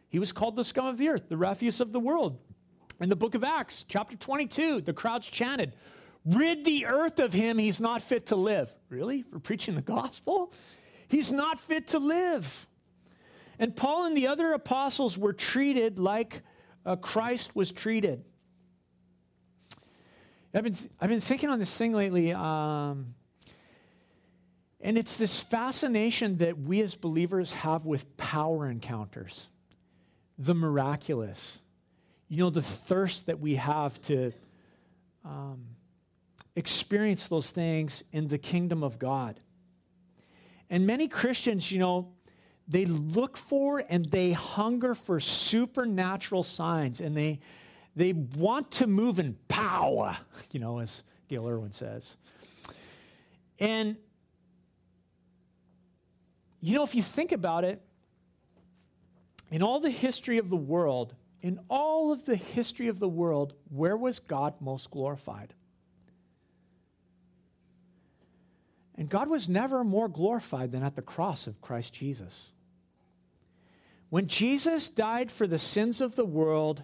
[0.09, 2.37] He was called the scum of the earth, the refuse of the world.
[2.99, 5.73] In the book of Acts, chapter 22, the crowds chanted,
[6.23, 8.71] Rid the earth of him, he's not fit to live.
[8.89, 9.23] Really?
[9.23, 10.53] For preaching the gospel?
[11.07, 12.67] He's not fit to live.
[13.61, 16.41] And Paul and the other apostles were treated like
[16.83, 18.25] uh, Christ was treated.
[20.53, 23.13] I've been, I've been thinking on this thing lately, um,
[24.81, 29.47] and it's this fascination that we as believers have with power encounters.
[30.41, 31.59] the miraculous.
[32.27, 34.31] You know, the thirst that we have to
[35.23, 35.65] um,
[36.55, 39.39] experience those things in the kingdom of God.
[40.69, 42.13] And many Christians, you know,
[42.71, 47.39] they look for and they hunger for supernatural signs and they
[47.97, 50.17] they want to move in power,
[50.51, 52.15] you know, as Gayle Erwin says.
[53.59, 53.97] And
[56.61, 57.81] you know, if you think about it,
[59.49, 63.53] in all the history of the world, in all of the history of the world,
[63.69, 65.53] where was God most glorified?
[68.95, 72.51] And God was never more glorified than at the cross of Christ Jesus.
[74.11, 76.83] When Jesus died for the sins of the world,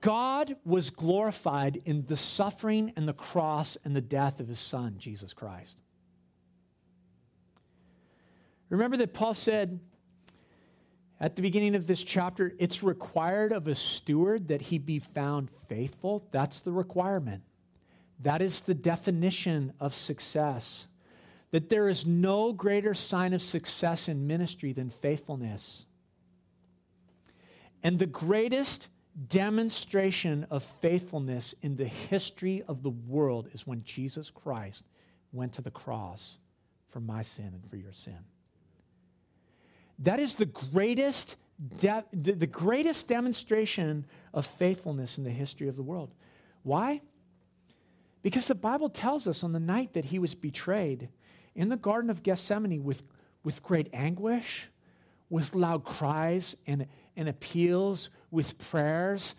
[0.00, 4.94] God was glorified in the suffering and the cross and the death of his son,
[4.96, 5.76] Jesus Christ.
[8.70, 9.78] Remember that Paul said
[11.20, 15.50] at the beginning of this chapter, it's required of a steward that he be found
[15.68, 16.26] faithful.
[16.30, 17.42] That's the requirement.
[18.20, 20.88] That is the definition of success
[21.50, 25.84] that there is no greater sign of success in ministry than faithfulness.
[27.84, 28.88] And the greatest
[29.28, 34.84] demonstration of faithfulness in the history of the world is when Jesus Christ
[35.32, 36.38] went to the cross
[36.88, 38.18] for my sin and for your sin.
[39.98, 41.36] That is the greatest,
[41.78, 46.10] de- the greatest demonstration of faithfulness in the history of the world.
[46.62, 47.02] Why?
[48.22, 51.10] Because the Bible tells us on the night that he was betrayed,
[51.54, 53.02] in the Garden of Gethsemane with,
[53.44, 54.70] with great anguish,
[55.28, 56.86] with loud cries and,
[57.16, 59.34] and appeals, with prayers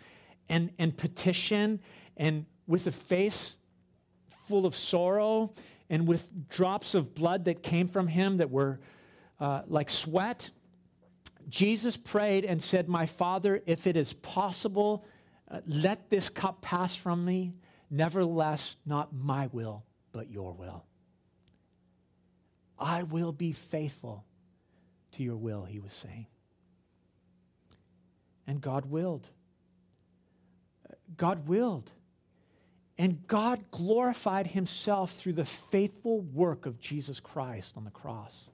[0.48, 1.80] and, and petition,
[2.16, 3.56] and with a face
[4.28, 5.52] full of sorrow,
[5.90, 8.80] and with drops of blood that came from him that were
[9.38, 10.50] uh, like sweat.
[11.48, 15.04] Jesus prayed and said, My Father, if it is possible,
[15.48, 17.54] uh, let this cup pass from me.
[17.90, 20.84] Nevertheless, not my will, but your will.
[22.78, 24.24] I will be faithful
[25.12, 26.26] to your will, he was saying.
[28.46, 29.30] And God willed.
[31.16, 31.92] God willed.
[32.98, 38.46] And God glorified himself through the faithful work of Jesus Christ on the cross.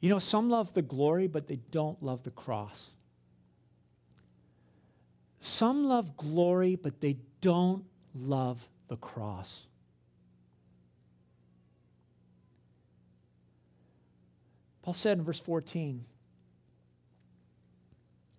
[0.00, 2.90] You know, some love the glory, but they don't love the cross.
[5.40, 9.66] Some love glory, but they don't love the cross.
[14.88, 16.02] Paul said in verse 14,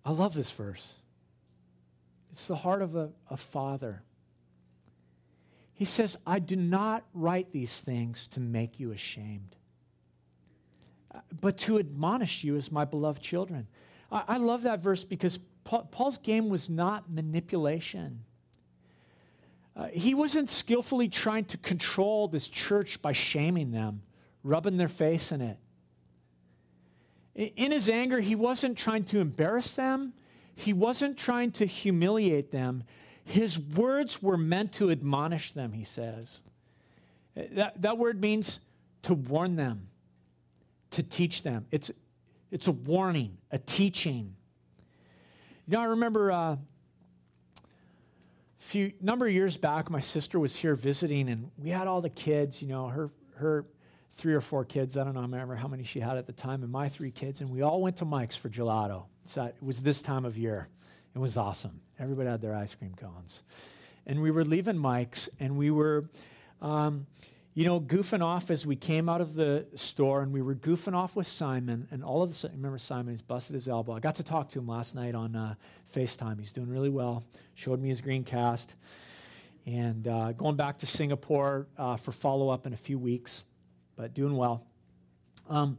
[0.04, 0.94] I love this verse.
[2.32, 4.02] It's the heart of a, a father.
[5.72, 9.54] He says, I do not write these things to make you ashamed,
[11.40, 13.68] but to admonish you as my beloved children.
[14.10, 18.24] I, I love that verse because Paul, Paul's game was not manipulation.
[19.76, 24.02] Uh, he wasn't skillfully trying to control this church by shaming them,
[24.42, 25.56] rubbing their face in it.
[27.40, 30.12] In his anger, he wasn't trying to embarrass them,
[30.54, 32.84] he wasn't trying to humiliate them.
[33.24, 36.42] His words were meant to admonish them, he says.
[37.36, 38.60] Uh, that, that word means
[39.02, 39.88] to warn them,
[40.90, 41.64] to teach them.
[41.70, 41.90] It's,
[42.50, 44.34] it's a warning, a teaching.
[45.66, 46.56] You know, I remember uh,
[48.58, 52.10] few number of years back, my sister was here visiting, and we had all the
[52.10, 52.60] kids.
[52.60, 53.64] You know, her her
[54.20, 54.96] three or four kids.
[54.96, 55.20] I don't know.
[55.20, 57.62] I remember how many she had at the time, and my three kids, and we
[57.62, 59.04] all went to Mike's for gelato.
[59.24, 60.68] So it was this time of year.
[61.14, 61.80] It was awesome.
[61.98, 63.42] Everybody had their ice cream cones,
[64.06, 66.08] and we were leaving Mike's, and we were.
[66.60, 67.06] Um,
[67.52, 70.94] you know, goofing off as we came out of the store and we were goofing
[70.94, 71.88] off with Simon.
[71.90, 73.92] And all of a sudden, remember Simon, he's busted his elbow.
[73.92, 75.54] I got to talk to him last night on uh,
[75.92, 76.38] FaceTime.
[76.38, 77.24] He's doing really well.
[77.56, 78.76] Showed me his green cast.
[79.66, 83.44] And uh, going back to Singapore uh, for follow up in a few weeks,
[84.00, 84.66] but doing well.
[85.50, 85.76] Um,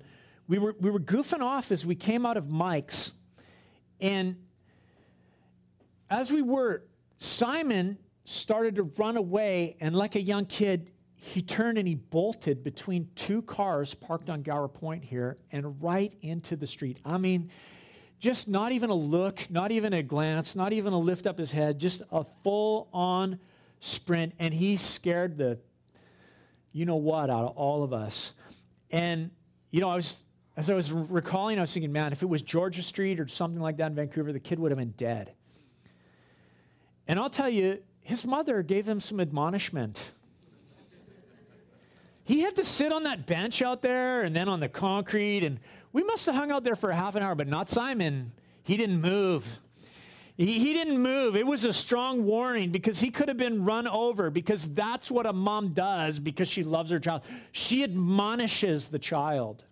[0.48, 3.14] we, were, we were goofing off as we came out of Mike's.
[4.00, 4.36] And
[6.08, 6.84] as we were,
[7.18, 9.76] Simon started to run away.
[9.82, 14.44] And like a young kid, he turned and he bolted between two cars parked on
[14.44, 17.00] Gower Point here and right into the street.
[17.04, 17.50] I mean,
[18.20, 21.52] just not even a look, not even a glance, not even a lift up his
[21.52, 23.40] head, just a full on
[23.80, 24.34] sprint.
[24.38, 25.58] And he scared the
[26.72, 28.34] you know what out of all of us.
[28.90, 29.32] And,
[29.72, 30.24] you know, I was,
[30.58, 33.62] as I was recalling, I was thinking, man, if it was Georgia Street or something
[33.62, 35.34] like that in Vancouver, the kid would have been dead.
[37.08, 40.12] And I'll tell you, his mother gave him some admonishment
[42.32, 45.60] he had to sit on that bench out there and then on the concrete and
[45.92, 48.32] we must have hung out there for half an hour, but not Simon.
[48.64, 49.60] He didn't move.
[50.42, 51.36] He, he didn't move.
[51.36, 55.28] It was a strong warning because he could have been run over because that's what
[55.28, 57.24] a mom does because she loves her child.
[57.52, 59.64] She admonishes the child.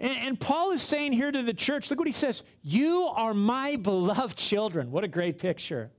[0.00, 3.32] And, and, Paul is saying here to the church, look what he says You are
[3.32, 4.90] my beloved children.
[4.90, 5.92] What a great picture.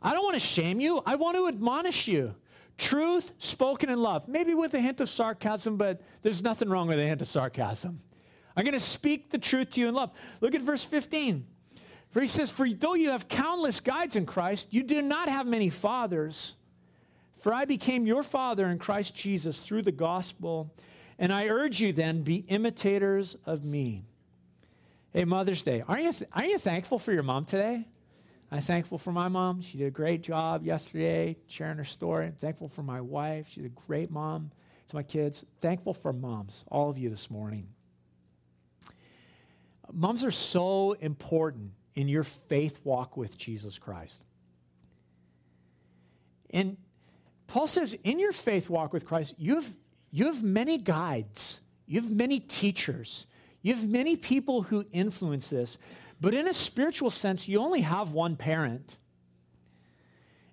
[0.00, 2.36] I don't want to shame you, I want to admonish you.
[2.78, 7.00] Truth spoken in love, maybe with a hint of sarcasm, but there's nothing wrong with
[7.00, 7.98] a hint of sarcasm.
[8.56, 10.12] I'm going to speak the truth to you in love.
[10.40, 11.46] Look at verse 15.
[12.10, 15.46] For he says, For though you have countless guides in Christ, you do not have
[15.46, 16.54] many fathers.
[17.40, 20.74] For I became your father in Christ Jesus through the gospel.
[21.18, 24.04] And I urge you then, be imitators of me.
[25.12, 25.82] Hey, Mother's Day.
[25.88, 27.86] Aren't you, th- aren't you thankful for your mom today?
[28.50, 29.62] I'm thankful for my mom.
[29.62, 32.26] She did a great job yesterday sharing her story.
[32.26, 33.46] I'm thankful for my wife.
[33.48, 34.50] She's a great mom
[34.88, 35.46] to my kids.
[35.62, 37.68] Thankful for moms, all of you this morning.
[39.90, 44.22] Moms are so important in your faith walk with Jesus Christ.
[46.50, 46.76] And
[47.46, 49.70] Paul says, in your faith walk with Christ, you have,
[50.10, 53.26] you have many guides, you have many teachers,
[53.62, 55.78] you have many people who influence this.
[56.20, 58.96] But in a spiritual sense, you only have one parent.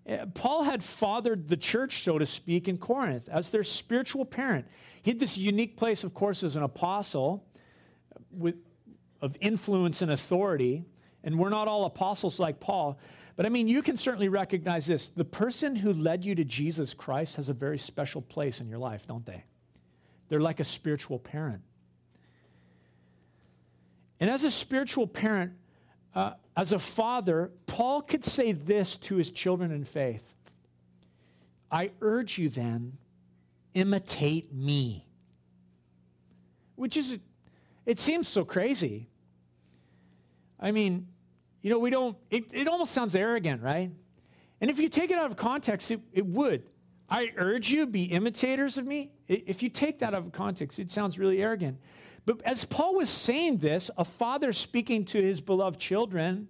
[0.09, 4.65] Uh, Paul had fathered the church, so to speak, in Corinth as their spiritual parent.
[5.03, 7.45] He had this unique place, of course, as an apostle
[8.31, 8.55] with,
[9.21, 10.85] of influence and authority.
[11.23, 12.99] And we're not all apostles like Paul.
[13.35, 15.09] But I mean, you can certainly recognize this.
[15.09, 18.79] The person who led you to Jesus Christ has a very special place in your
[18.79, 19.43] life, don't they?
[20.27, 21.61] They're like a spiritual parent.
[24.19, 25.53] And as a spiritual parent,
[26.13, 30.33] uh, as a father, Paul could say this to his children in faith
[31.71, 32.97] I urge you then,
[33.73, 35.05] imitate me.
[36.75, 37.19] Which is,
[37.85, 39.08] it seems so crazy.
[40.59, 41.07] I mean,
[41.61, 43.91] you know, we don't, it, it almost sounds arrogant, right?
[44.61, 46.63] And if you take it out of context, it, it would.
[47.09, 49.11] I urge you, be imitators of me.
[49.27, 51.79] If you take that out of context, it sounds really arrogant.
[52.25, 56.49] But as Paul was saying this, a father speaking to his beloved children,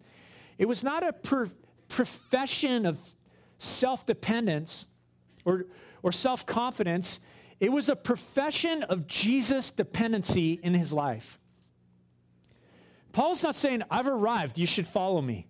[0.57, 1.49] it was not a per-
[1.87, 2.99] profession of
[3.59, 4.87] self dependence
[5.45, 5.67] or,
[6.03, 7.19] or self confidence,
[7.59, 11.38] it was a profession of Jesus' dependency in his life.
[13.11, 15.47] Paul's not saying, I've arrived, you should follow me.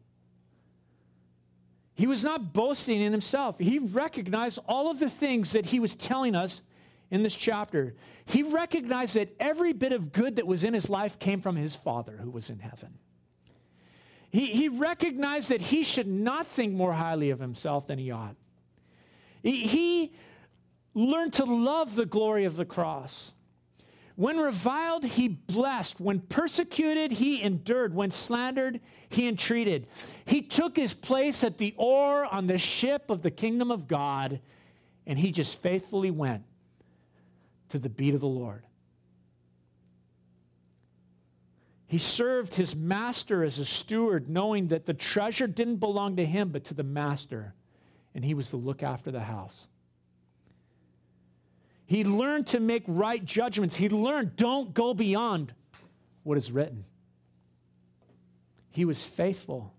[1.93, 3.59] He was not boasting in himself.
[3.59, 6.61] He recognized all of the things that he was telling us
[7.11, 7.93] in this chapter.
[8.25, 11.75] He recognized that every bit of good that was in his life came from his
[11.75, 12.99] Father who was in heaven.
[14.31, 18.35] He, he recognized that he should not think more highly of himself than he ought.
[19.41, 20.13] He, he
[20.93, 23.33] learned to love the glory of the cross.
[24.19, 26.01] When reviled, he blessed.
[26.01, 27.93] When persecuted, he endured.
[27.93, 29.87] When slandered, he entreated.
[30.25, 34.41] He took his place at the oar on the ship of the kingdom of God,
[35.07, 36.43] and he just faithfully went
[37.69, 38.65] to the beat of the Lord.
[41.87, 46.49] He served his master as a steward, knowing that the treasure didn't belong to him,
[46.49, 47.53] but to the master,
[48.13, 49.67] and he was to look after the house.
[51.89, 53.75] He learned to make right judgments.
[53.75, 55.55] He learned don't go beyond
[56.21, 56.85] what is written.
[58.69, 59.73] He was faithful.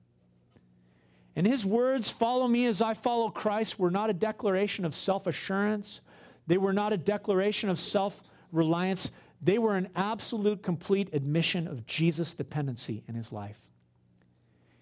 [1.37, 5.29] And his words, follow me as I follow Christ, were not a declaration of self
[5.29, 6.01] assurance.
[6.49, 9.13] They were not a declaration of self reliance.
[9.41, 13.61] They were an absolute, complete admission of Jesus' dependency in his life.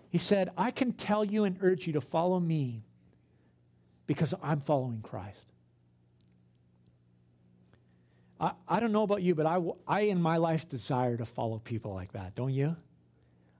[0.09, 2.85] He said, I can tell you and urge you to follow me
[4.07, 5.45] because I'm following Christ.
[8.41, 11.59] I, I don't know about you, but I, I, in my life, desire to follow
[11.59, 12.77] people like that, don't you?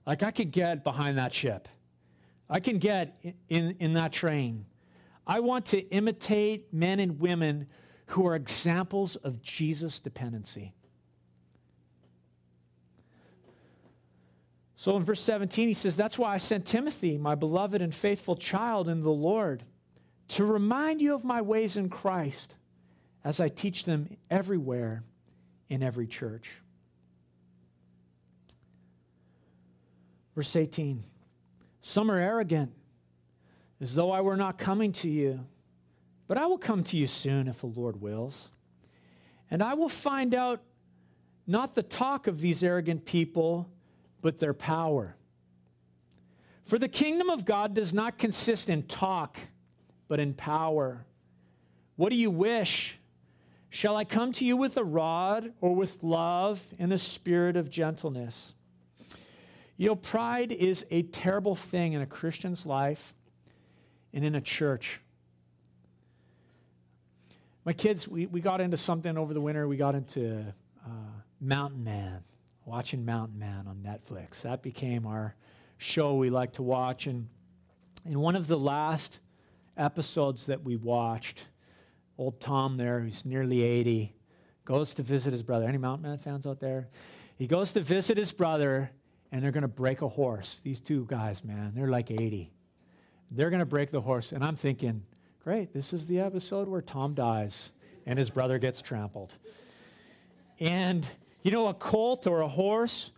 [0.05, 1.67] Like, I could get behind that ship,
[2.49, 4.65] I can get in, in, in that train.
[5.27, 7.67] I want to imitate men and women
[8.07, 10.73] who are examples of Jesus' dependency.
[14.75, 18.35] So in verse 17, he says, That's why I sent Timothy, my beloved and faithful
[18.35, 19.65] child in the Lord,
[20.29, 22.55] to remind you of my ways in Christ
[23.23, 25.03] as I teach them everywhere
[25.69, 26.49] in every church.
[30.35, 31.03] Verse 18
[31.81, 32.71] Some are arrogant,
[33.81, 35.45] as though I were not coming to you,
[36.27, 38.49] but I will come to you soon if the Lord wills.
[39.51, 40.61] And I will find out
[41.47, 43.67] not the talk of these arrogant people,
[44.21, 45.15] but their power.
[46.63, 49.39] For the kingdom of God does not consist in talk,
[50.07, 51.03] but in power.
[51.95, 52.98] What do you wish?
[53.69, 57.69] Shall I come to you with a rod or with love and a spirit of
[57.69, 58.55] gentleness?
[59.77, 63.13] You know, pride is a terrible thing in a Christian's life
[64.13, 64.99] and in a church.
[67.63, 69.67] My kids, we, we got into something over the winter.
[69.67, 70.53] We got into
[70.85, 70.89] uh,
[71.39, 72.23] Mountain Man,
[72.65, 74.41] watching Mountain Man on Netflix.
[74.41, 75.35] That became our
[75.77, 77.05] show we like to watch.
[77.05, 77.29] And
[78.05, 79.19] in one of the last
[79.77, 81.45] episodes that we watched,
[82.19, 84.13] old Tom there, who's nearly 80,
[84.65, 85.65] goes to visit his brother.
[85.65, 86.89] Any Mountain Man fans out there?
[87.37, 88.91] He goes to visit his brother,
[89.31, 90.59] and they're going to break a horse.
[90.61, 92.51] These two guys, man, they're like 80.
[93.31, 94.33] They're going to break the horse.
[94.33, 95.03] And I'm thinking,
[95.43, 97.71] great, this is the episode where Tom dies
[98.05, 99.35] and his brother gets trampled.
[100.59, 101.07] And,
[101.41, 103.11] you know, a colt or a horse,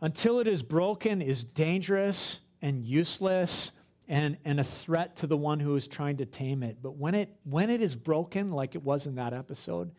[0.00, 3.70] until it is broken, is dangerous and useless
[4.10, 6.78] and, and a threat to the one who is trying to tame it.
[6.82, 9.92] But when it, when it is broken, like it was in that episode,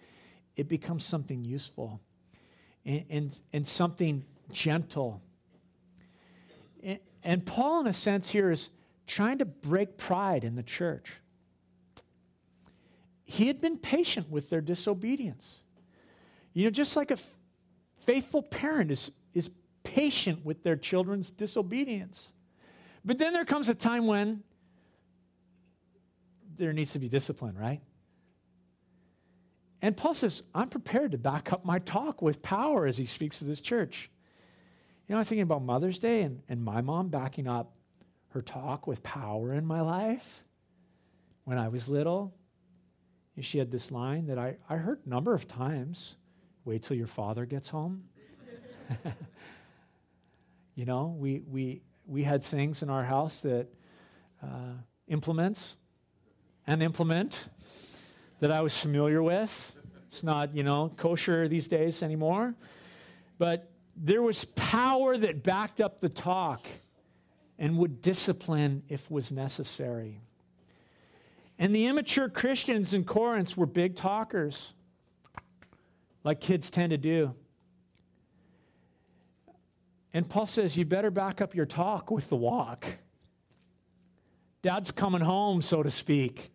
[0.58, 2.02] it becomes something useful
[2.86, 5.22] and, and, and something gentle.
[6.84, 8.70] And, and Paul, in a sense, here is
[9.08, 11.14] trying to break pride in the church.
[13.24, 15.60] He had been patient with their disobedience.
[16.52, 17.30] You know, just like a f-
[18.06, 19.50] faithful parent is, is
[19.86, 22.34] patient with their children's disobedience.
[23.04, 24.44] But then there comes a time when
[26.58, 27.82] there needs to be discipline, right?
[29.82, 33.40] And Paul says, I'm prepared to back up my talk with power as he speaks
[33.40, 34.12] to this church.
[35.08, 37.74] You know, I'm thinking about Mother's Day and, and my mom backing up
[38.30, 40.44] her talk with power in my life.
[41.44, 42.36] When I was little,
[43.40, 46.16] she had this line that I, I heard a number of times
[46.64, 48.04] wait till your father gets home.
[50.76, 53.68] you know, we, we, we had things in our house that
[54.44, 54.74] uh,
[55.08, 55.76] implements
[56.68, 57.50] and implement
[58.40, 59.78] that I was familiar with.
[60.08, 62.56] It's not, you know, kosher these days anymore.
[63.38, 66.66] But there was power that backed up the talk
[67.58, 70.22] and would discipline if was necessary.
[71.60, 74.74] And the immature Christians in Corinth were big talkers,
[76.24, 77.36] like kids tend to do.
[80.14, 82.86] And Paul says, You better back up your talk with the walk.
[84.62, 86.52] Dad's coming home, so to speak.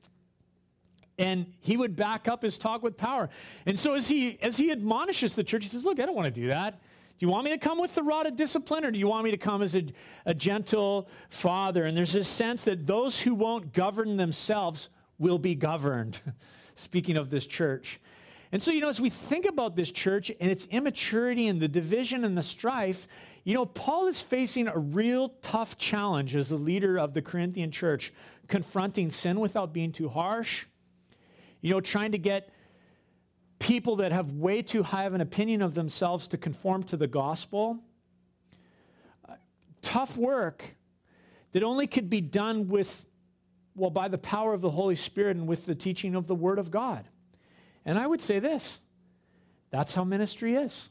[1.19, 3.31] And he would back up his talk with power.
[3.65, 6.33] And so as he as he admonishes the church, he says, Look, I don't want
[6.33, 6.81] to do that.
[7.19, 9.25] Do you want me to come with the rod of discipline or do you want
[9.25, 9.87] me to come as a,
[10.27, 11.85] a gentle father?
[11.85, 16.21] And there's this sense that those who won't govern themselves will be governed.
[16.75, 18.01] Speaking of this church.
[18.53, 21.69] And so, you know, as we think about this church and its immaturity and the
[21.69, 23.09] division and the strife,
[23.47, 27.71] you know, Paul is facing a real tough challenge as the leader of the Corinthian
[27.71, 28.13] church,
[28.49, 30.67] confronting sin without being too harsh,
[31.61, 32.53] you know, trying to get
[33.61, 37.07] people that have way too high of an opinion of themselves to conform to the
[37.07, 37.79] gospel.
[39.29, 39.35] Uh,
[39.81, 40.65] tough work
[41.53, 43.07] that only could be done with,
[43.77, 46.59] well, by the power of the Holy Spirit and with the teaching of the Word
[46.59, 47.07] of God.
[47.85, 48.81] And I would say this
[49.71, 50.91] that's how ministry is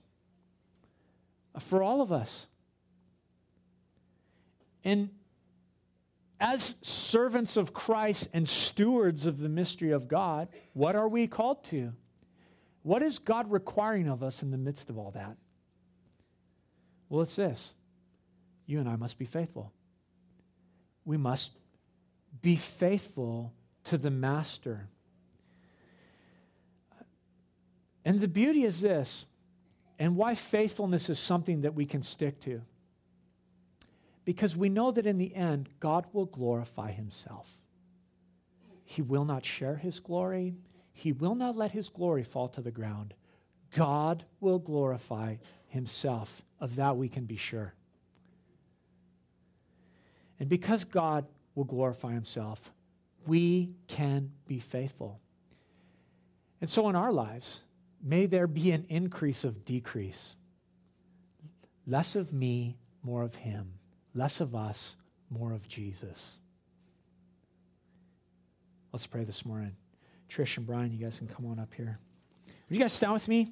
[1.59, 2.47] for all of us.
[4.83, 5.09] And
[6.39, 11.63] as servants of Christ and stewards of the mystery of God, what are we called
[11.65, 11.93] to?
[12.83, 15.37] What is God requiring of us in the midst of all that?
[17.09, 17.73] Well, it's this
[18.67, 19.71] you and I must be faithful.
[21.03, 21.51] We must
[22.41, 23.53] be faithful
[23.85, 24.87] to the Master.
[28.03, 29.25] And the beauty is this,
[29.97, 32.61] and why faithfulness is something that we can stick to.
[34.25, 37.61] Because we know that in the end, God will glorify himself.
[38.83, 40.55] He will not share his glory,
[40.93, 43.13] he will not let his glory fall to the ground.
[43.75, 45.37] God will glorify
[45.67, 46.41] himself.
[46.59, 47.73] Of that we can be sure.
[50.39, 52.71] And because God will glorify himself,
[53.27, 55.19] we can be faithful.
[56.61, 57.61] And so in our lives,
[58.05, 60.35] may there be an increase of decrease.
[61.87, 63.79] Less of me, more of him.
[64.13, 64.95] Less of us,
[65.29, 66.37] more of Jesus.
[68.93, 69.75] Let's pray this morning.
[70.29, 71.99] Trish and Brian, you guys can come on up here.
[72.69, 73.51] Would you guys stand with me?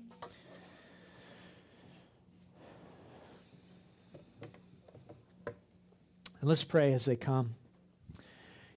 [5.45, 7.55] And let's pray as they come.